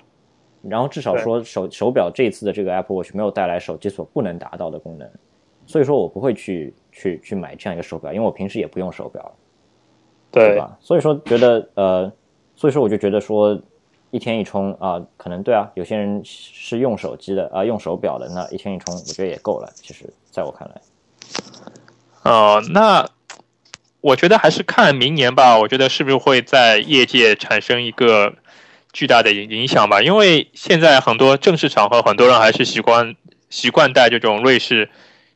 [0.63, 5.09] 然后至少说手手表这一次的这个 Apple Watch 没有带来手机所不能达到的功能，
[5.65, 9.33] 所以说我不会去去去买这样一个手表，因为我平时也不用手表。
[10.33, 10.77] 对吧？
[10.81, 12.13] 所以说觉得呃，
[12.57, 13.59] 所以说我就觉得说，
[14.11, 19.71] 一天一充啊，可能对啊，有些人是用手机的啊，用手表的，那一天一充，我觉得也够了。
[19.75, 20.81] 其实，在我看来，
[22.23, 23.07] 哦，那
[24.01, 25.59] 我觉得还是看明年吧。
[25.59, 28.35] 我觉得是不是会在业界产生一个
[28.93, 30.01] 巨大的影影响吧？
[30.01, 33.17] 因为现在很多正式场合，很多人还是习惯
[33.51, 34.89] 习惯戴这种瑞士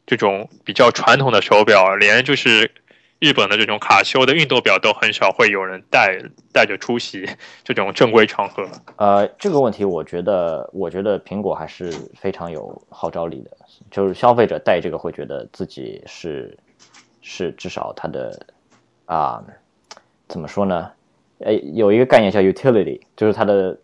[0.06, 2.70] 这种比较传统的手表，连就是。
[3.20, 6.18] 日本的这种卡西欧的运动表都很少会有人带
[6.54, 7.28] 带着出席
[7.62, 8.66] 这种正规场合。
[8.96, 13.50] 呃，这个问题我觉得，我觉得苹果还是非常有号召力的，
[13.90, 16.56] 就是消费者戴这个会觉得自己是
[17.20, 18.46] 是至少它的
[19.04, 19.44] 啊，
[20.26, 20.90] 怎么说呢？
[21.40, 23.78] 哎，有一个概念叫 utility，就是它的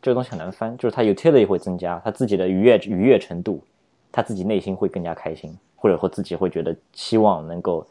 [0.00, 3.62] 这个东西很难翻，就是它 utility 会增加，它自己的愉悦愉悦程度，
[4.10, 7.86] 他自己内心会更加开心，或者说自己会觉得希望能够。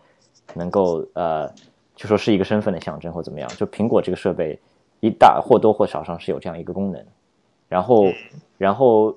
[0.54, 1.48] 能够呃，
[1.96, 4.60] 就说是一个身份的象征或怎么样，就苹果这个设备
[5.00, 7.06] 一大或多或少上是有这样一个功能，
[7.68, 8.06] 然后
[8.58, 9.16] 然后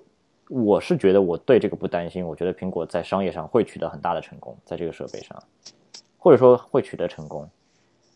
[0.48, 5.42] 我是觉得我对这个不担心，我觉得苹果在商业上会取得很大的成功，在这个设备上，
[6.18, 7.48] 或者说会取得成功，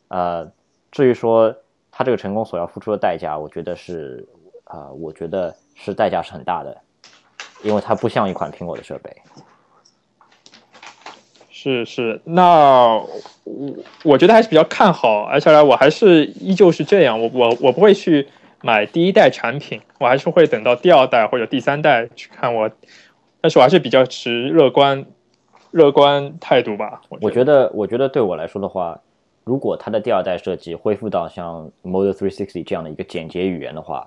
[0.09, 0.51] 呃，
[0.91, 1.55] 至于说
[1.91, 4.27] 它这个成功所要付出的代价，我觉得是
[4.65, 6.77] 啊，我觉得是代价是很大的，
[7.63, 9.17] 因为它不像一款苹果的设备。
[11.65, 12.95] 是是，那
[13.45, 18.29] 我我觉得还是比较看好，而且呢，我还是依旧是这样，我我我不会去
[18.61, 22.71] 买第一代产品，我还是会等到第二代或者第三代去看我，
[23.41, 25.07] 但是我还是比较持乐观
[25.71, 27.01] 乐观态度吧。
[27.23, 29.01] 我觉得我觉得对我来说的话，
[29.45, 34.07] 如果它的第二代设计恢复到像 Model 360这样的一个简洁语言的话，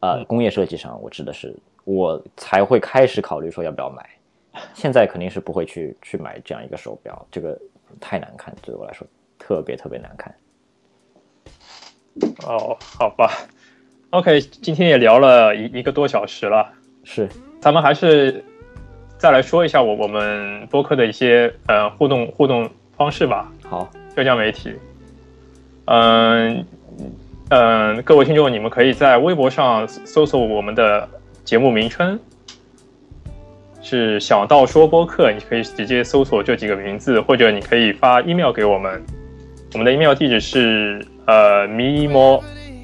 [0.00, 4.06] 呃，工业设计上我指的是，我才会开始考虑说要不要买。
[4.74, 7.58] 现在肯定是不会去去买这样一个手表，这个
[8.00, 9.06] 太难看，对我来说
[9.38, 10.34] 特别特别难看。
[12.46, 13.30] 哦，好吧
[14.10, 16.72] ，OK，今天也聊了一一个多小时了，
[17.04, 17.28] 是，
[17.60, 18.42] 咱们还是
[19.18, 23.52] 再来说一下我我们播客的一些呃互动互动方式吧。
[23.68, 24.74] 好，社交媒体，
[25.84, 26.64] 嗯
[27.50, 31.08] 嗯，各位听众，你们可以在微博上搜索我们的
[31.44, 32.18] 节目名称
[33.86, 39.00] 是“小道说播客”，你可以直接搜索这几个名字，或者你可以发 email 给我们，
[39.74, 42.42] 我们的 email 地址是呃 memo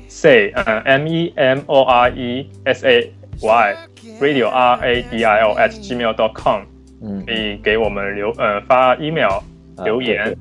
[0.09, 3.77] say 嗯 m e m o r e s a y
[4.21, 6.63] radio r a d i o at gmail dot com，
[7.03, 9.33] 嗯可以给我们留呃发 email
[9.77, 10.25] 啊留言。
[10.25, 10.39] 对对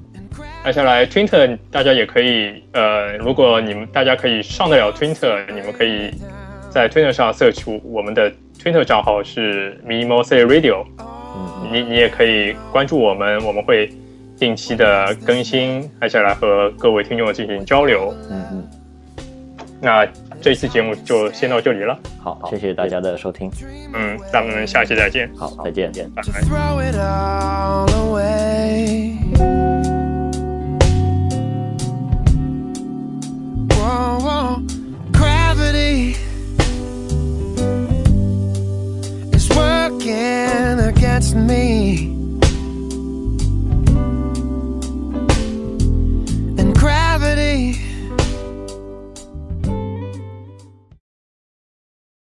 [0.63, 6.11] 接下来，Twitter 大家也可以，呃，如果你们大家可以上得了 Twitter，你们可以
[6.69, 8.31] 在 Twitter 上 search 我们的
[8.61, 13.91] Twitter 账号是 Mimo Say Radio，嗯你你也可以关注我们，我们会
[14.37, 18.13] 定期的更新，接下来和各位听众进行交流。
[18.29, 18.67] 嗯嗯，
[19.81, 20.07] 那
[20.39, 23.49] 这期节目就先到这里了，好，谢谢大家的收听，
[23.95, 25.91] 嗯，咱们下期再见，好，再见。
[26.13, 26.41] 拜拜。
[26.41, 29.17] throw it all away.
[33.71, 34.61] Whoa, whoa,
[35.11, 36.15] gravity
[39.91, 42.07] working against me.
[46.57, 47.90] And gravity.